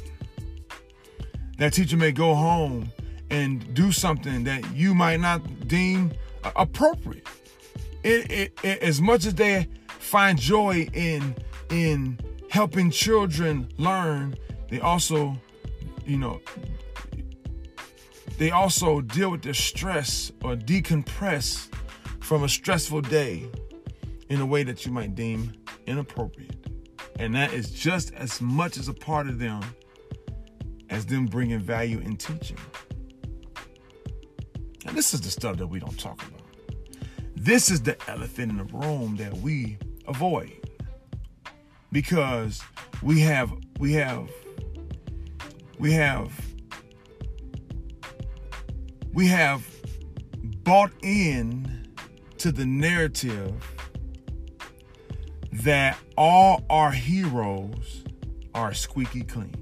That 1.59 1.73
teacher 1.75 1.97
may 1.97 2.11
go 2.11 2.35
home 2.35 2.91
and 3.33 3.75
do 3.75 3.91
something 3.91 4.45
that 4.45 4.77
you 4.77 4.95
might 4.95 5.19
not 5.19 5.67
deem 5.67 6.12
appropriate. 6.55 7.27
It, 8.05 8.31
it, 8.31 8.59
it, 8.62 8.83
as 8.83 9.01
much 9.01 9.27
as 9.27 9.35
they 9.35 9.67
find 9.89 10.39
joy 10.39 10.89
in 10.93 11.35
in 11.71 12.19
helping 12.51 12.91
children 12.91 13.73
learn, 13.79 14.35
they 14.69 14.79
also, 14.81 15.35
you 16.05 16.19
know, 16.19 16.41
they 18.37 18.51
also 18.51 19.01
deal 19.01 19.31
with 19.31 19.43
their 19.43 19.55
stress 19.55 20.31
or 20.45 20.55
decompress 20.55 21.73
from 22.21 22.45
a 22.45 22.49
stressful 22.49 23.01
day 23.01 23.49
in 24.29 24.41
a 24.41 24.47
way 24.47 24.62
that 24.62 24.85
you 24.85 24.93
might 24.93 25.15
deem 25.15 25.53
inappropriate. 25.87 26.57
And 27.19 27.35
that 27.35 27.55
is 27.55 27.71
just 27.71 28.12
as 28.15 28.41
much 28.43 28.77
as 28.77 28.89
a 28.89 28.95
part 28.95 29.29
of 29.29 29.39
them 29.39 29.62
as 30.91 31.07
them 31.07 31.25
bringing 31.25 31.59
value 31.59 32.01
in 32.01 32.17
teaching. 32.17 32.59
And 34.87 34.97
this 34.97 35.15
is 35.15 35.21
the 35.21 35.31
stuff 35.31 35.57
that 35.59 35.67
we 35.67 35.79
don't 35.79 35.99
talk 35.99 36.23
about. 36.27 36.41
This 37.37 37.71
is 37.71 37.83
the 37.83 37.97
elephant 38.11 38.53
in 38.53 38.59
the 38.59 38.65
room 38.65 39.17
that 39.17 39.37
we 39.39 39.79
avoid 40.07 40.53
because 41.91 42.62
we 43.03 43.21
have 43.21 43.53
we 43.79 43.93
have 43.95 44.31
we 45.79 45.93
have 45.93 46.33
we 49.12 49.27
have 49.29 49.67
bought 50.65 50.93
in 51.03 51.87
to 52.39 52.53
the 52.53 52.65
narrative 52.65 53.55
that 55.53 55.99
all 56.17 56.65
our 56.71 56.91
heroes 56.91 58.05
are 58.55 58.73
squeaky 58.73 59.23
clean. 59.23 59.55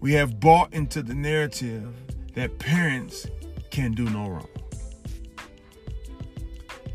We 0.00 0.12
have 0.14 0.40
bought 0.40 0.74
into 0.74 1.02
the 1.02 1.14
narrative 1.14 1.94
that 2.34 2.58
parents 2.58 3.26
can 3.70 3.92
do 3.92 4.04
no 4.04 4.28
wrong. 4.28 4.48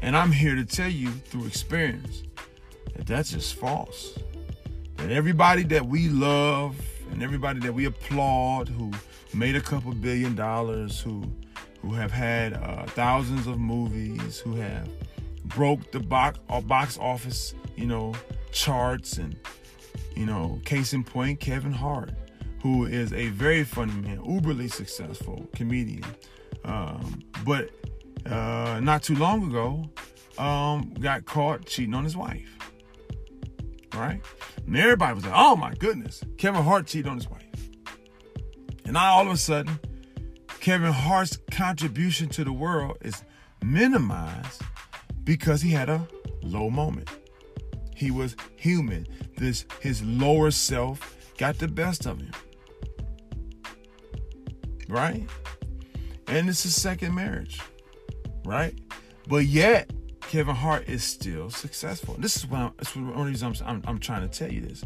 And 0.02 0.16
I'm 0.16 0.32
here 0.32 0.56
to 0.56 0.64
tell 0.64 0.90
you 0.90 1.10
through 1.10 1.46
experience 1.46 2.24
that 2.96 3.06
that's 3.06 3.32
just 3.32 3.56
false. 3.56 4.18
That 4.98 5.12
everybody 5.12 5.64
that 5.64 5.86
we 5.86 6.10
love 6.10 6.76
and 7.12 7.24
everybody 7.24 7.60
that 7.62 7.74
we 7.74 7.86
applaud 7.86 8.70
who 8.70 8.92
made 9.34 9.56
a 9.56 9.62
couple 9.62 9.94
billion 9.94 10.36
dollars, 10.36 11.00
who 11.00 11.24
who 11.82 11.94
have 11.94 12.12
had 12.12 12.54
uh, 12.54 12.86
thousands 12.88 13.48
of 13.48 13.58
movies, 13.58 14.40
who 14.40 14.56
have 14.56 14.90
broke 15.46 15.92
the 15.92 16.00
box 16.00 16.40
or 16.50 16.58
uh, 16.58 16.62
box 16.62 16.98
office, 16.98 17.54
you 17.78 17.86
know, 17.86 18.14
charts 18.52 19.18
and 19.18 19.36
you 20.16 20.26
know, 20.26 20.60
case 20.66 20.92
in 20.94 21.04
point, 21.04 21.40
Kevin 21.40 21.72
Hart 21.72 22.12
who 22.62 22.86
is 22.86 23.14
a 23.14 23.28
very 23.30 23.64
funny 23.64 23.94
man, 23.94 24.20
uberly 24.20 24.72
successful 24.72 25.48
comedian. 25.56 26.04
Um, 26.66 27.22
but 27.46 27.70
uh, 28.26 28.80
not 28.82 29.04
too 29.04 29.16
long 29.16 29.50
ago, 29.50 29.90
um, 30.38 30.94
got 31.00 31.26
caught 31.26 31.66
cheating 31.66 31.94
on 31.94 32.04
his 32.04 32.16
wife. 32.18 32.58
Right? 33.94 34.22
And 34.66 34.78
everybody 34.78 35.16
was 35.16 35.26
like, 35.26 35.34
oh 35.36 35.56
my 35.56 35.74
goodness, 35.74 36.24
Kevin 36.38 36.64
Hart 36.64 36.86
cheated 36.88 37.08
on 37.08 37.18
his 37.18 37.30
wife. 37.30 37.44
And 38.86 38.94
now 38.94 39.14
all 39.14 39.28
of 39.28 39.34
a 39.34 39.38
sudden, 39.38 39.80
Kevin 40.60 40.92
Hart's 40.92 41.38
contribution 41.52 42.28
to 42.30 42.44
the 42.44 42.52
world 42.52 42.98
is 43.02 43.24
minimized 43.64 44.62
because 45.24 45.62
he 45.62 45.72
had 45.72 45.90
a 45.90 46.08
low 46.42 46.70
moment. 46.70 47.10
He 47.96 48.12
was 48.12 48.36
human. 48.56 49.08
This 49.38 49.66
his 49.80 50.02
lower 50.04 50.52
self 50.52 51.18
got 51.38 51.60
the 51.60 51.68
best 51.68 52.06
of 52.06 52.20
him. 52.20 52.32
Right? 54.90 55.26
And 56.28 56.50
it's 56.50 56.64
his 56.64 56.80
second 56.80 57.16
marriage, 57.16 57.62
right? 58.46 58.74
But 59.28 59.46
yet, 59.46 59.92
Kevin 60.22 60.56
Hart 60.56 60.88
is 60.88 61.04
still 61.04 61.50
successful. 61.50 62.16
This 62.20 62.38
is 62.38 62.46
what 62.48 62.60
I'm, 62.60 62.72
this 62.78 62.90
is 62.90 62.98
one 62.98 63.34
of 63.34 63.44
I'm, 63.44 63.56
I'm, 63.66 63.84
I'm 63.88 64.00
trying 64.00 64.28
to 64.28 64.38
tell 64.38 64.52
you 64.52 64.62
this. 64.62 64.84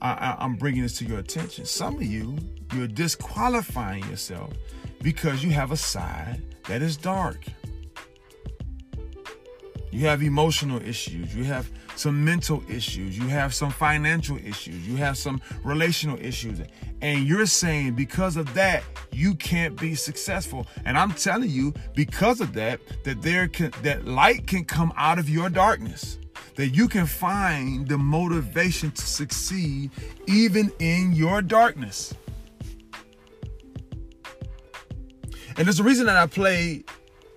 I, 0.00 0.12
I, 0.12 0.36
I'm 0.44 0.56
bringing 0.56 0.82
this 0.82 0.96
to 0.98 1.04
your 1.04 1.18
attention. 1.18 1.64
Some 1.64 1.96
of 1.96 2.02
you, 2.04 2.38
you're 2.74 2.86
disqualifying 2.86 4.04
yourself 4.08 4.52
because 5.02 5.42
you 5.42 5.50
have 5.50 5.72
a 5.72 5.76
side 5.76 6.42
that 6.68 6.82
is 6.82 6.96
dark. 6.96 7.44
You 9.90 10.06
have 10.06 10.22
emotional 10.22 10.82
issues. 10.82 11.34
You 11.34 11.44
have 11.44 11.70
some 11.96 12.24
mental 12.24 12.62
issues. 12.68 13.18
You 13.18 13.26
have 13.28 13.54
some 13.54 13.70
financial 13.70 14.36
issues. 14.38 14.86
You 14.86 14.96
have 14.96 15.16
some 15.16 15.40
relational 15.64 16.18
issues. 16.20 16.60
And 17.00 17.24
you're 17.24 17.46
saying 17.46 17.94
because 17.94 18.36
of 18.36 18.52
that, 18.54 18.82
you 19.12 19.34
can't 19.34 19.80
be 19.80 19.94
successful. 19.94 20.66
And 20.84 20.98
I'm 20.98 21.12
telling 21.12 21.50
you, 21.50 21.72
because 21.94 22.40
of 22.40 22.52
that, 22.54 22.80
that 23.04 23.22
there 23.22 23.48
can 23.48 23.72
that 23.82 24.04
light 24.04 24.46
can 24.46 24.64
come 24.64 24.92
out 24.96 25.18
of 25.18 25.28
your 25.28 25.48
darkness. 25.48 26.18
That 26.56 26.68
you 26.68 26.88
can 26.88 27.06
find 27.06 27.88
the 27.88 27.98
motivation 27.98 28.90
to 28.90 29.02
succeed 29.02 29.90
even 30.26 30.72
in 30.80 31.12
your 31.12 31.40
darkness. 31.40 32.14
And 35.56 35.66
there's 35.66 35.80
a 35.80 35.84
reason 35.84 36.06
that 36.06 36.16
I 36.16 36.26
played 36.26 36.84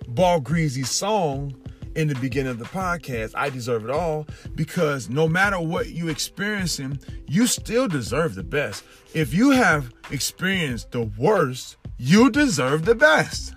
Ball 0.08 0.40
Greasy's 0.40 0.90
song 0.90 1.54
in 1.94 2.08
the 2.08 2.14
beginning 2.16 2.50
of 2.50 2.58
the 2.58 2.64
podcast, 2.64 3.32
I 3.34 3.50
deserve 3.50 3.84
it 3.84 3.90
all, 3.90 4.26
because 4.54 5.08
no 5.08 5.28
matter 5.28 5.60
what 5.60 5.90
you 5.90 6.08
experiencing, 6.08 6.98
you 7.26 7.46
still 7.46 7.88
deserve 7.88 8.34
the 8.34 8.42
best. 8.42 8.84
If 9.14 9.34
you 9.34 9.50
have 9.50 9.92
experienced 10.10 10.92
the 10.92 11.02
worst, 11.18 11.76
you 11.98 12.30
deserve 12.30 12.84
the 12.84 12.94
best. 12.94 13.54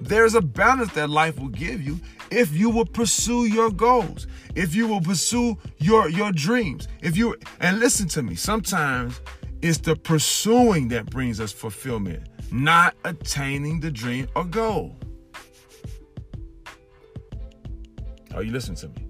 There's 0.00 0.34
a 0.34 0.40
balance 0.40 0.92
that 0.94 1.10
life 1.10 1.38
will 1.38 1.48
give 1.48 1.82
you 1.82 2.00
if 2.30 2.56
you 2.56 2.70
will 2.70 2.86
pursue 2.86 3.46
your 3.46 3.70
goals, 3.70 4.26
if 4.54 4.74
you 4.74 4.86
will 4.86 5.00
pursue 5.00 5.58
your 5.78 6.08
your 6.08 6.32
dreams. 6.32 6.88
If 7.02 7.16
you 7.16 7.36
and 7.60 7.80
listen 7.80 8.08
to 8.08 8.22
me, 8.22 8.34
sometimes 8.34 9.20
it's 9.62 9.78
the 9.78 9.96
pursuing 9.96 10.88
that 10.88 11.10
brings 11.10 11.40
us 11.40 11.52
fulfillment, 11.52 12.22
not 12.50 12.94
attaining 13.04 13.80
the 13.80 13.90
dream 13.90 14.28
or 14.34 14.44
goal. 14.44 14.96
Are 18.34 18.42
you 18.42 18.52
listening 18.52 18.76
to 18.76 18.88
me? 18.88 19.06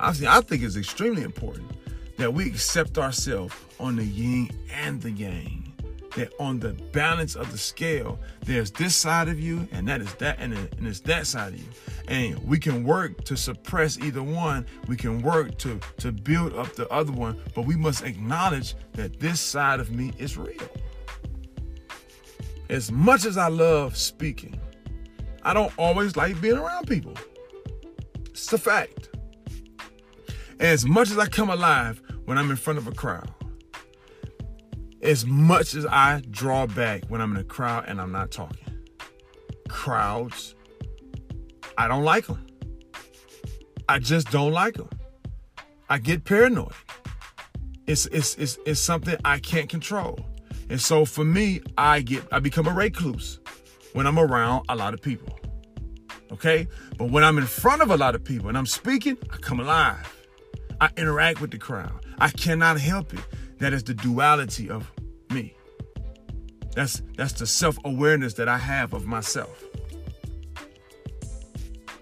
Obviously, 0.00 0.26
I 0.26 0.40
think 0.40 0.62
it's 0.62 0.76
extremely 0.76 1.22
important 1.22 1.70
that 2.16 2.32
we 2.32 2.46
accept 2.46 2.98
ourselves 2.98 3.54
on 3.78 3.96
the 3.96 4.04
yin 4.04 4.50
and 4.72 5.00
the 5.00 5.10
yang. 5.10 5.60
That 6.16 6.32
on 6.38 6.60
the 6.60 6.74
balance 6.92 7.34
of 7.34 7.50
the 7.50 7.58
scale, 7.58 8.20
there's 8.44 8.70
this 8.70 8.94
side 8.94 9.28
of 9.28 9.40
you, 9.40 9.66
and 9.72 9.88
that 9.88 10.00
is 10.00 10.14
that, 10.16 10.38
and, 10.38 10.54
and 10.54 10.86
it's 10.86 11.00
that 11.00 11.26
side 11.26 11.54
of 11.54 11.58
you. 11.58 11.66
And 12.06 12.38
we 12.46 12.58
can 12.58 12.84
work 12.84 13.24
to 13.24 13.36
suppress 13.36 13.98
either 13.98 14.22
one. 14.22 14.66
We 14.86 14.96
can 14.96 15.22
work 15.22 15.58
to 15.58 15.80
to 15.98 16.12
build 16.12 16.54
up 16.54 16.72
the 16.74 16.88
other 16.88 17.10
one, 17.10 17.40
but 17.54 17.66
we 17.66 17.74
must 17.74 18.04
acknowledge 18.04 18.76
that 18.92 19.18
this 19.18 19.40
side 19.40 19.80
of 19.80 19.90
me 19.90 20.12
is 20.18 20.36
real. 20.36 20.68
As 22.68 22.92
much 22.92 23.24
as 23.24 23.36
I 23.36 23.48
love 23.48 23.96
speaking, 23.96 24.60
I 25.44 25.54
don't 25.54 25.72
always 25.78 26.16
like 26.16 26.40
being 26.40 26.56
around 26.56 26.86
people. 26.86 27.14
It's 28.30 28.52
a 28.52 28.58
fact. 28.58 29.10
As 30.60 30.86
much 30.86 31.10
as 31.10 31.18
I 31.18 31.26
come 31.26 31.50
alive 31.50 32.00
when 32.24 32.38
I'm 32.38 32.50
in 32.50 32.56
front 32.56 32.78
of 32.78 32.86
a 32.86 32.92
crowd, 32.92 33.30
as 35.02 35.26
much 35.26 35.74
as 35.74 35.84
I 35.86 36.22
draw 36.30 36.66
back 36.66 37.04
when 37.08 37.20
I'm 37.20 37.32
in 37.32 37.36
a 37.36 37.44
crowd 37.44 37.84
and 37.88 38.00
I'm 38.00 38.10
not 38.10 38.30
talking. 38.30 38.78
Crowds, 39.68 40.54
I 41.76 41.88
don't 41.88 42.04
like 42.04 42.26
them. 42.26 42.46
I 43.88 43.98
just 43.98 44.30
don't 44.30 44.52
like 44.52 44.74
them. 44.74 44.88
I 45.90 45.98
get 45.98 46.24
paranoid. 46.24 46.72
It's, 47.86 48.06
it's, 48.06 48.34
it's, 48.36 48.58
it's 48.64 48.80
something 48.80 49.16
I 49.24 49.38
can't 49.38 49.68
control. 49.68 50.18
And 50.70 50.80
so 50.80 51.04
for 51.04 51.24
me, 51.24 51.60
I 51.76 52.00
get 52.00 52.24
I 52.32 52.38
become 52.38 52.66
a 52.66 52.72
recluse 52.72 53.40
when 53.92 54.06
I'm 54.06 54.18
around 54.18 54.64
a 54.68 54.76
lot 54.76 54.94
of 54.94 55.02
people. 55.02 55.33
Okay? 56.34 56.66
But 56.98 57.10
when 57.10 57.22
I'm 57.22 57.38
in 57.38 57.46
front 57.46 57.80
of 57.80 57.90
a 57.90 57.96
lot 57.96 58.14
of 58.14 58.24
people 58.24 58.48
and 58.48 58.58
I'm 58.58 58.66
speaking, 58.66 59.16
I 59.32 59.36
come 59.36 59.60
alive. 59.60 60.10
I 60.80 60.90
interact 60.96 61.40
with 61.40 61.52
the 61.52 61.58
crowd. 61.58 62.04
I 62.18 62.28
cannot 62.28 62.80
help 62.80 63.14
it. 63.14 63.20
That 63.58 63.72
is 63.72 63.84
the 63.84 63.94
duality 63.94 64.68
of 64.68 64.90
me. 65.30 65.54
That's 66.74 67.02
that's 67.16 67.34
the 67.34 67.46
self-awareness 67.46 68.34
that 68.34 68.48
I 68.48 68.58
have 68.58 68.92
of 68.92 69.06
myself. 69.06 69.64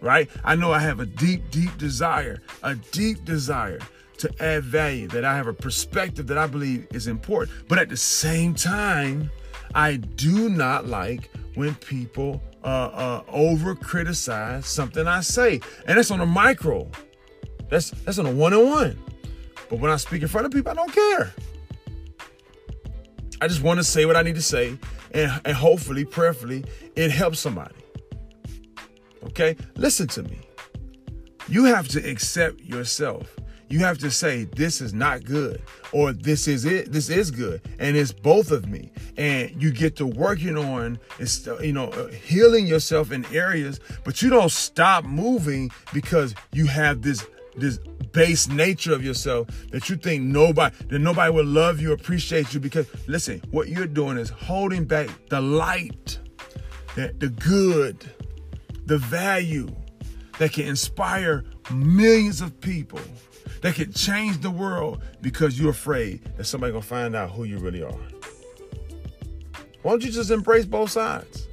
Right? 0.00 0.30
I 0.42 0.56
know 0.56 0.72
I 0.72 0.78
have 0.78 0.98
a 0.98 1.06
deep, 1.06 1.50
deep 1.50 1.76
desire, 1.76 2.40
a 2.62 2.74
deep 2.74 3.24
desire 3.24 3.80
to 4.18 4.30
add 4.40 4.64
value, 4.64 5.08
that 5.08 5.24
I 5.24 5.36
have 5.36 5.46
a 5.46 5.52
perspective 5.52 6.26
that 6.28 6.38
I 6.38 6.46
believe 6.46 6.86
is 6.92 7.06
important. 7.06 7.68
But 7.68 7.78
at 7.78 7.88
the 7.90 7.96
same 7.96 8.54
time, 8.54 9.30
I 9.74 9.96
do 9.96 10.48
not 10.48 10.86
like 10.86 11.30
when 11.54 11.74
people 11.74 12.42
uh, 12.64 12.66
uh, 12.66 13.22
over 13.28 13.74
criticize 13.74 14.66
something 14.66 15.06
I 15.06 15.20
say, 15.20 15.60
and 15.86 15.98
that's 15.98 16.10
on 16.10 16.20
a 16.20 16.26
micro. 16.26 16.88
That's 17.68 17.90
that's 17.90 18.18
on 18.18 18.26
a 18.26 18.32
one 18.32 18.54
on 18.54 18.70
one. 18.70 18.98
But 19.68 19.80
when 19.80 19.90
I 19.90 19.96
speak 19.96 20.22
in 20.22 20.28
front 20.28 20.46
of 20.46 20.52
people, 20.52 20.70
I 20.70 20.74
don't 20.74 20.92
care. 20.92 21.32
I 23.40 23.48
just 23.48 23.62
want 23.62 23.80
to 23.80 23.84
say 23.84 24.06
what 24.06 24.16
I 24.16 24.22
need 24.22 24.36
to 24.36 24.42
say, 24.42 24.78
and, 25.12 25.40
and 25.44 25.56
hopefully, 25.56 26.04
prayerfully, 26.04 26.64
it 26.94 27.10
helps 27.10 27.40
somebody. 27.40 27.74
Okay, 29.24 29.56
listen 29.76 30.06
to 30.08 30.22
me. 30.22 30.38
You 31.48 31.64
have 31.64 31.88
to 31.88 32.08
accept 32.08 32.60
yourself 32.60 33.34
you 33.72 33.78
have 33.78 33.96
to 33.96 34.10
say 34.10 34.44
this 34.44 34.82
is 34.82 34.92
not 34.92 35.24
good 35.24 35.62
or 35.92 36.12
this 36.12 36.46
is 36.46 36.66
it 36.66 36.92
this 36.92 37.08
is 37.08 37.30
good 37.30 37.62
and 37.78 37.96
it's 37.96 38.12
both 38.12 38.50
of 38.50 38.68
me. 38.68 38.92
And 39.16 39.50
you 39.60 39.72
get 39.72 39.96
to 39.96 40.06
working 40.06 40.58
on 40.58 40.98
you 41.62 41.72
know 41.72 41.90
healing 42.22 42.66
yourself 42.66 43.12
in 43.12 43.24
areas 43.34 43.80
but 44.04 44.20
you 44.20 44.28
don't 44.28 44.52
stop 44.52 45.04
moving 45.04 45.70
because 45.92 46.34
you 46.52 46.66
have 46.66 47.00
this 47.00 47.26
this 47.56 47.78
base 48.12 48.48
nature 48.48 48.92
of 48.92 49.02
yourself 49.02 49.48
that 49.70 49.88
you 49.88 49.96
think 49.96 50.22
nobody 50.22 50.74
that 50.88 50.98
nobody 50.98 51.32
will 51.32 51.46
love 51.46 51.80
you 51.80 51.92
appreciate 51.92 52.52
you 52.52 52.60
because 52.60 52.86
listen 53.06 53.40
what 53.52 53.68
you're 53.68 53.86
doing 53.86 54.18
is 54.18 54.28
holding 54.28 54.84
back 54.84 55.08
the 55.30 55.40
light 55.40 56.18
that 56.94 57.20
the 57.20 57.28
good 57.28 58.10
the 58.84 58.98
value 58.98 59.74
that 60.38 60.52
can 60.52 60.66
inspire 60.66 61.44
millions 61.70 62.40
of 62.40 62.60
people 62.60 63.00
that 63.62 63.74
can 63.74 63.92
change 63.92 64.40
the 64.40 64.50
world 64.50 65.02
because 65.20 65.58
you're 65.58 65.70
afraid 65.70 66.22
that 66.36 66.44
somebody 66.44 66.72
gonna 66.72 66.82
find 66.82 67.14
out 67.14 67.30
who 67.30 67.44
you 67.44 67.58
really 67.58 67.82
are. 67.82 67.98
Why 69.82 69.92
don't 69.92 70.04
you 70.04 70.10
just 70.10 70.30
embrace 70.30 70.64
both 70.64 70.90
sides? 70.90 71.48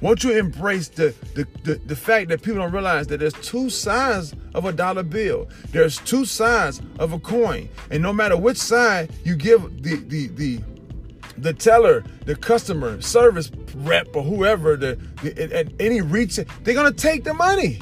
Won't 0.00 0.22
you 0.24 0.38
embrace 0.38 0.88
the, 0.88 1.14
the, 1.34 1.46
the, 1.62 1.76
the, 1.86 1.96
fact 1.96 2.28
that 2.28 2.42
people 2.42 2.60
don't 2.60 2.72
realize 2.72 3.06
that 3.06 3.18
there's 3.18 3.32
two 3.32 3.70
sides 3.70 4.34
of 4.54 4.66
a 4.66 4.72
dollar 4.72 5.02
bill. 5.02 5.48
There's 5.70 5.98
two 5.98 6.26
sides 6.26 6.82
of 6.98 7.12
a 7.12 7.18
coin. 7.18 7.70
And 7.90 8.02
no 8.02 8.12
matter 8.12 8.36
which 8.36 8.58
side 8.58 9.10
you 9.24 9.36
give 9.36 9.82
the 9.82 9.96
the 9.96 10.26
the 10.28 10.60
the 11.38 11.52
teller, 11.52 12.04
the 12.24 12.34
customer, 12.36 13.00
service 13.00 13.50
rep, 13.74 14.14
or 14.14 14.22
whoever, 14.22 14.76
the, 14.76 14.98
the 15.22 15.56
at 15.56 15.72
any 15.80 16.00
reach, 16.00 16.36
they're 16.36 16.74
gonna 16.74 16.92
take 16.92 17.24
the 17.24 17.34
money. 17.34 17.78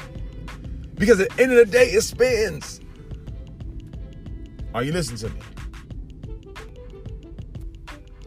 Because 0.95 1.21
at 1.21 1.31
the 1.31 1.43
end 1.43 1.53
of 1.53 1.59
the 1.59 1.67
day, 1.67 1.87
it 1.87 2.03
spends. 2.03 2.81
Are 4.75 4.83
you 4.83 4.93
listening 4.93 5.19
to 5.19 5.29
me? 5.31 5.41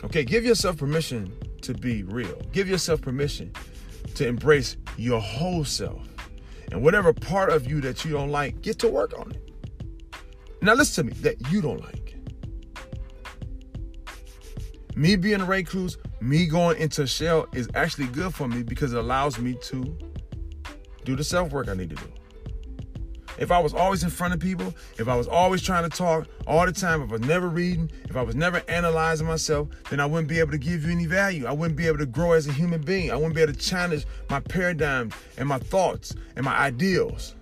Okay, 0.03 0.23
give 0.23 0.45
yourself 0.45 0.77
permission 0.77 1.33
to 1.61 1.73
be 1.73 2.03
real. 2.03 2.39
Give 2.53 2.67
yourself 2.67 3.01
permission 3.01 3.51
to 4.15 4.25
embrace 4.25 4.77
your 4.97 5.19
whole 5.19 5.65
self. 5.65 6.07
And 6.71 6.81
whatever 6.81 7.13
part 7.13 7.49
of 7.49 7.69
you 7.69 7.81
that 7.81 8.05
you 8.05 8.11
don't 8.11 8.29
like, 8.29 8.61
get 8.61 8.79
to 8.79 8.87
work 8.87 9.17
on 9.17 9.31
it. 9.31 9.53
Now, 10.61 10.73
listen 10.73 11.07
to 11.07 11.13
me 11.13 11.21
that 11.21 11.51
you 11.51 11.61
don't 11.61 11.81
like. 11.81 12.06
Me 14.97 15.15
being 15.15 15.41
a 15.41 15.45
recluse, 15.45 15.95
me 16.21 16.47
going 16.47 16.75
into 16.79 17.05
shell 17.05 17.45
is 17.53 17.69
actually 17.75 18.07
good 18.07 18.33
for 18.33 18.47
me 18.47 18.63
because 18.63 18.93
it 18.93 18.97
allows 18.97 19.37
me 19.37 19.53
to 19.61 19.95
do 21.05 21.15
the 21.15 21.23
self 21.23 21.51
work 21.51 21.69
I 21.69 21.75
need 21.75 21.91
to 21.91 21.95
do. 21.95 22.11
If 23.37 23.51
I 23.51 23.59
was 23.59 23.75
always 23.75 24.01
in 24.01 24.09
front 24.09 24.33
of 24.33 24.39
people, 24.39 24.73
if 24.97 25.07
I 25.07 25.15
was 25.15 25.27
always 25.27 25.61
trying 25.61 25.87
to 25.87 25.95
talk 25.95 26.27
all 26.47 26.65
the 26.65 26.71
time, 26.71 27.03
if 27.03 27.09
I 27.09 27.11
was 27.11 27.21
never 27.21 27.47
reading, 27.47 27.91
if 28.09 28.17
I 28.17 28.23
was 28.23 28.33
never 28.33 28.63
analyzing 28.67 29.27
myself, 29.27 29.67
then 29.91 29.99
I 29.99 30.07
wouldn't 30.07 30.29
be 30.29 30.39
able 30.39 30.53
to 30.53 30.57
give 30.57 30.85
you 30.85 30.91
any 30.91 31.05
value. 31.05 31.45
I 31.45 31.51
wouldn't 31.51 31.77
be 31.77 31.85
able 31.85 31.99
to 31.99 32.07
grow 32.07 32.31
as 32.31 32.47
a 32.47 32.51
human 32.51 32.81
being. 32.81 33.11
I 33.11 33.17
wouldn't 33.17 33.35
be 33.35 33.43
able 33.43 33.53
to 33.53 33.59
challenge 33.59 34.07
my 34.31 34.39
paradigms 34.39 35.13
and 35.37 35.47
my 35.47 35.59
thoughts 35.59 36.15
and 36.35 36.43
my 36.43 36.57
ideals. 36.57 37.35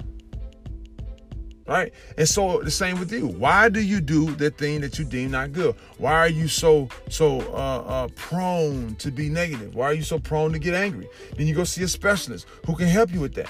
Right? 1.68 1.92
And 2.16 2.30
so 2.30 2.62
the 2.62 2.70
same 2.70 3.00
with 3.00 3.12
you. 3.12 3.26
Why 3.26 3.70
do 3.70 3.82
you 3.82 4.00
do 4.00 4.36
the 4.36 4.52
thing 4.52 4.82
that 4.82 5.00
you 5.00 5.06
deem 5.06 5.32
not 5.32 5.52
good? 5.52 5.76
Why 5.98 6.14
are 6.14 6.30
you 6.30 6.48
so 6.48 6.90
so 7.10 7.42
uh, 7.54 7.84
uh, 7.88 8.08
prone 8.16 8.96
to 8.98 9.12
be 9.12 9.30
negative? 9.30 9.74
Why 9.74 9.86
are 9.86 9.94
you 9.94 10.04
so 10.04 10.20
prone 10.20 10.54
to 10.54 10.60
get 10.60 10.76
angry? 10.76 11.08
Then 11.36 11.48
you 11.48 11.56
go 11.56 11.64
see 11.64 11.82
a 11.82 11.88
specialist 11.88 12.46
who 12.68 12.76
can 12.76 12.88
help 12.88 13.12
you 13.12 13.20
with 13.20 13.34
that. 13.36 13.50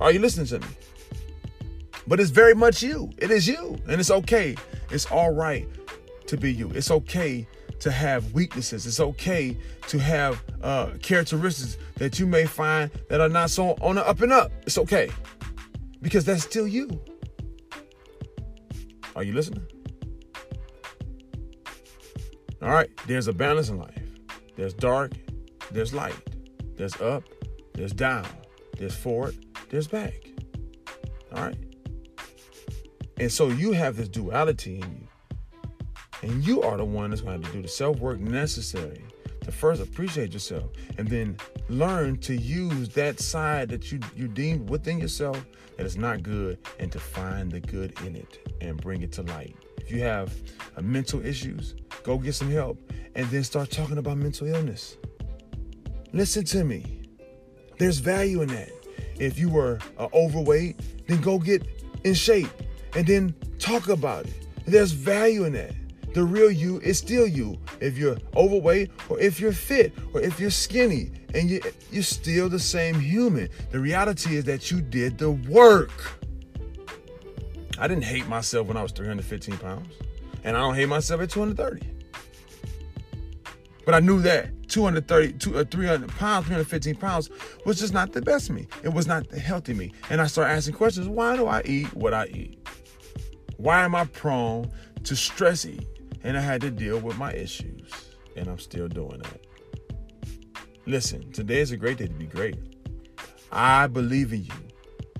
Are 0.00 0.10
you 0.10 0.18
listening 0.18 0.46
to 0.46 0.58
me? 0.58 0.66
But 2.08 2.18
it's 2.18 2.30
very 2.30 2.54
much 2.54 2.82
you. 2.82 3.10
It 3.18 3.30
is 3.30 3.46
you. 3.46 3.78
And 3.86 4.00
it's 4.00 4.10
okay. 4.10 4.56
It's 4.90 5.06
all 5.06 5.32
right 5.32 5.68
to 6.26 6.36
be 6.36 6.52
you. 6.52 6.70
It's 6.74 6.90
okay 6.90 7.46
to 7.78 7.92
have 7.92 8.32
weaknesses. 8.32 8.86
It's 8.86 8.98
okay 8.98 9.56
to 9.86 9.98
have 10.00 10.42
uh, 10.62 10.90
characteristics 11.00 11.76
that 11.96 12.18
you 12.18 12.26
may 12.26 12.44
find 12.44 12.90
that 13.08 13.20
are 13.20 13.28
not 13.28 13.50
so 13.50 13.76
on 13.80 13.96
the 13.96 14.08
up 14.08 14.20
and 14.20 14.32
up. 14.32 14.50
It's 14.66 14.78
okay 14.78 15.10
because 16.00 16.24
that's 16.24 16.42
still 16.42 16.66
you. 16.66 16.88
Are 19.16 19.22
you 19.22 19.32
listening? 19.32 19.66
All 22.62 22.70
right, 22.70 22.90
there's 23.06 23.28
a 23.28 23.32
balance 23.32 23.68
in 23.68 23.78
life. 23.78 24.02
There's 24.56 24.74
dark, 24.74 25.12
there's 25.70 25.94
light, 25.94 26.16
there's 26.76 27.00
up, 27.00 27.24
there's 27.74 27.92
down, 27.92 28.26
there's 28.76 28.94
forward, 28.94 29.36
there's 29.70 29.86
back. 29.86 30.14
All 31.32 31.44
right. 31.44 31.58
And 33.18 33.30
so 33.30 33.48
you 33.48 33.72
have 33.72 33.96
this 33.96 34.08
duality 34.08 34.80
in 34.80 34.92
you. 34.92 35.08
And 36.22 36.44
you 36.44 36.62
are 36.62 36.76
the 36.76 36.84
one 36.84 37.10
that's 37.10 37.22
going 37.22 37.40
to 37.40 37.46
to 37.46 37.52
do 37.52 37.62
the 37.62 37.68
self 37.68 37.98
work 38.00 38.18
necessary 38.18 39.04
to 39.48 39.52
first 39.52 39.80
appreciate 39.80 40.34
yourself 40.34 40.70
and 40.98 41.08
then 41.08 41.34
learn 41.70 42.18
to 42.18 42.36
use 42.36 42.90
that 42.90 43.18
side 43.18 43.70
that 43.70 43.90
you, 43.90 43.98
you 44.14 44.28
deem 44.28 44.66
within 44.66 44.98
yourself 44.98 45.42
that 45.78 45.86
is 45.86 45.96
not 45.96 46.22
good 46.22 46.58
and 46.78 46.92
to 46.92 47.00
find 47.00 47.50
the 47.50 47.58
good 47.58 47.98
in 48.04 48.14
it 48.14 48.46
and 48.60 48.78
bring 48.78 49.00
it 49.00 49.10
to 49.10 49.22
light. 49.22 49.56
If 49.78 49.90
you 49.90 50.02
have 50.02 50.34
uh, 50.76 50.82
mental 50.82 51.24
issues, 51.24 51.74
go 52.02 52.18
get 52.18 52.34
some 52.34 52.50
help 52.50 52.78
and 53.14 53.26
then 53.30 53.42
start 53.42 53.70
talking 53.70 53.96
about 53.96 54.18
mental 54.18 54.46
illness. 54.46 54.98
Listen 56.12 56.44
to 56.44 56.62
me. 56.62 57.00
There's 57.78 58.00
value 58.00 58.42
in 58.42 58.48
that. 58.48 58.70
If 59.18 59.38
you 59.38 59.48
were 59.48 59.78
uh, 59.96 60.08
overweight, 60.12 61.06
then 61.06 61.22
go 61.22 61.38
get 61.38 61.66
in 62.04 62.12
shape 62.12 62.50
and 62.94 63.06
then 63.06 63.34
talk 63.58 63.88
about 63.88 64.26
it. 64.26 64.46
There's 64.66 64.92
value 64.92 65.44
in 65.44 65.54
that. 65.54 65.72
The 66.18 66.24
real 66.24 66.50
you 66.50 66.80
is 66.80 66.98
still 66.98 67.28
you. 67.28 67.56
If 67.78 67.96
you're 67.96 68.16
overweight 68.34 68.90
or 69.08 69.20
if 69.20 69.38
you're 69.38 69.52
fit 69.52 69.92
or 70.12 70.20
if 70.20 70.40
you're 70.40 70.50
skinny 70.50 71.12
and 71.32 71.48
you, 71.48 71.60
you're 71.92 72.02
still 72.02 72.48
the 72.48 72.58
same 72.58 72.98
human. 72.98 73.48
The 73.70 73.78
reality 73.78 74.34
is 74.34 74.42
that 74.46 74.68
you 74.68 74.80
did 74.80 75.16
the 75.16 75.30
work. 75.30 75.92
I 77.78 77.86
didn't 77.86 78.02
hate 78.02 78.26
myself 78.26 78.66
when 78.66 78.76
I 78.76 78.82
was 78.82 78.90
315 78.90 79.58
pounds, 79.58 79.94
and 80.42 80.56
I 80.56 80.60
don't 80.60 80.74
hate 80.74 80.88
myself 80.88 81.20
at 81.20 81.30
230. 81.30 81.88
But 83.84 83.94
I 83.94 84.00
knew 84.00 84.20
that 84.22 84.68
230, 84.68 85.34
two, 85.34 85.56
uh, 85.56 85.64
300 85.70 86.08
pounds, 86.16 86.46
315 86.46 86.96
pounds 86.96 87.30
was 87.64 87.78
just 87.78 87.94
not 87.94 88.12
the 88.12 88.22
best 88.22 88.50
me. 88.50 88.66
It 88.82 88.92
was 88.92 89.06
not 89.06 89.28
the 89.28 89.38
healthy 89.38 89.72
me. 89.72 89.92
And 90.10 90.20
I 90.20 90.26
started 90.26 90.52
asking 90.52 90.74
questions 90.74 91.06
why 91.06 91.36
do 91.36 91.46
I 91.46 91.62
eat 91.64 91.94
what 91.94 92.12
I 92.12 92.26
eat? 92.26 92.58
Why 93.56 93.84
am 93.84 93.94
I 93.94 94.04
prone 94.06 94.68
to 95.04 95.14
stress 95.14 95.64
eat? 95.64 95.86
And 96.22 96.36
I 96.36 96.40
had 96.40 96.60
to 96.62 96.70
deal 96.70 96.98
with 96.98 97.18
my 97.18 97.32
issues. 97.32 97.92
And 98.36 98.48
I'm 98.48 98.58
still 98.58 98.88
doing 98.88 99.18
that. 99.18 99.40
Listen, 100.86 101.30
today 101.32 101.60
is 101.60 101.70
a 101.70 101.76
great 101.76 101.98
day 101.98 102.06
to 102.06 102.14
be 102.14 102.26
great. 102.26 102.56
I 103.52 103.86
believe 103.86 104.32
in 104.32 104.44
you. 104.44 104.52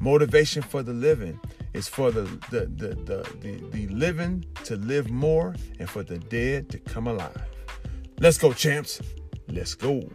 Motivation 0.01 0.63
for 0.63 0.83
the 0.83 0.93
living 0.93 1.39
is 1.75 1.89
for 1.89 2.11
the 2.11 2.23
the, 2.51 2.67
the, 2.67 2.89
the, 2.95 3.37
the, 3.41 3.71
the 3.71 3.89
living 3.89 4.45
to 4.65 4.77
live 4.77 5.11
more 5.11 5.55
and 5.79 5.89
for 5.89 6.03
the 6.03 6.19
dead 6.19 6.71
to 6.71 6.79
come 6.79 7.07
alive. 7.07 7.45
Let's 8.21 8.39
go, 8.39 8.53
champs. 8.53 9.01
Let's 9.49 9.75
go. 9.75 10.09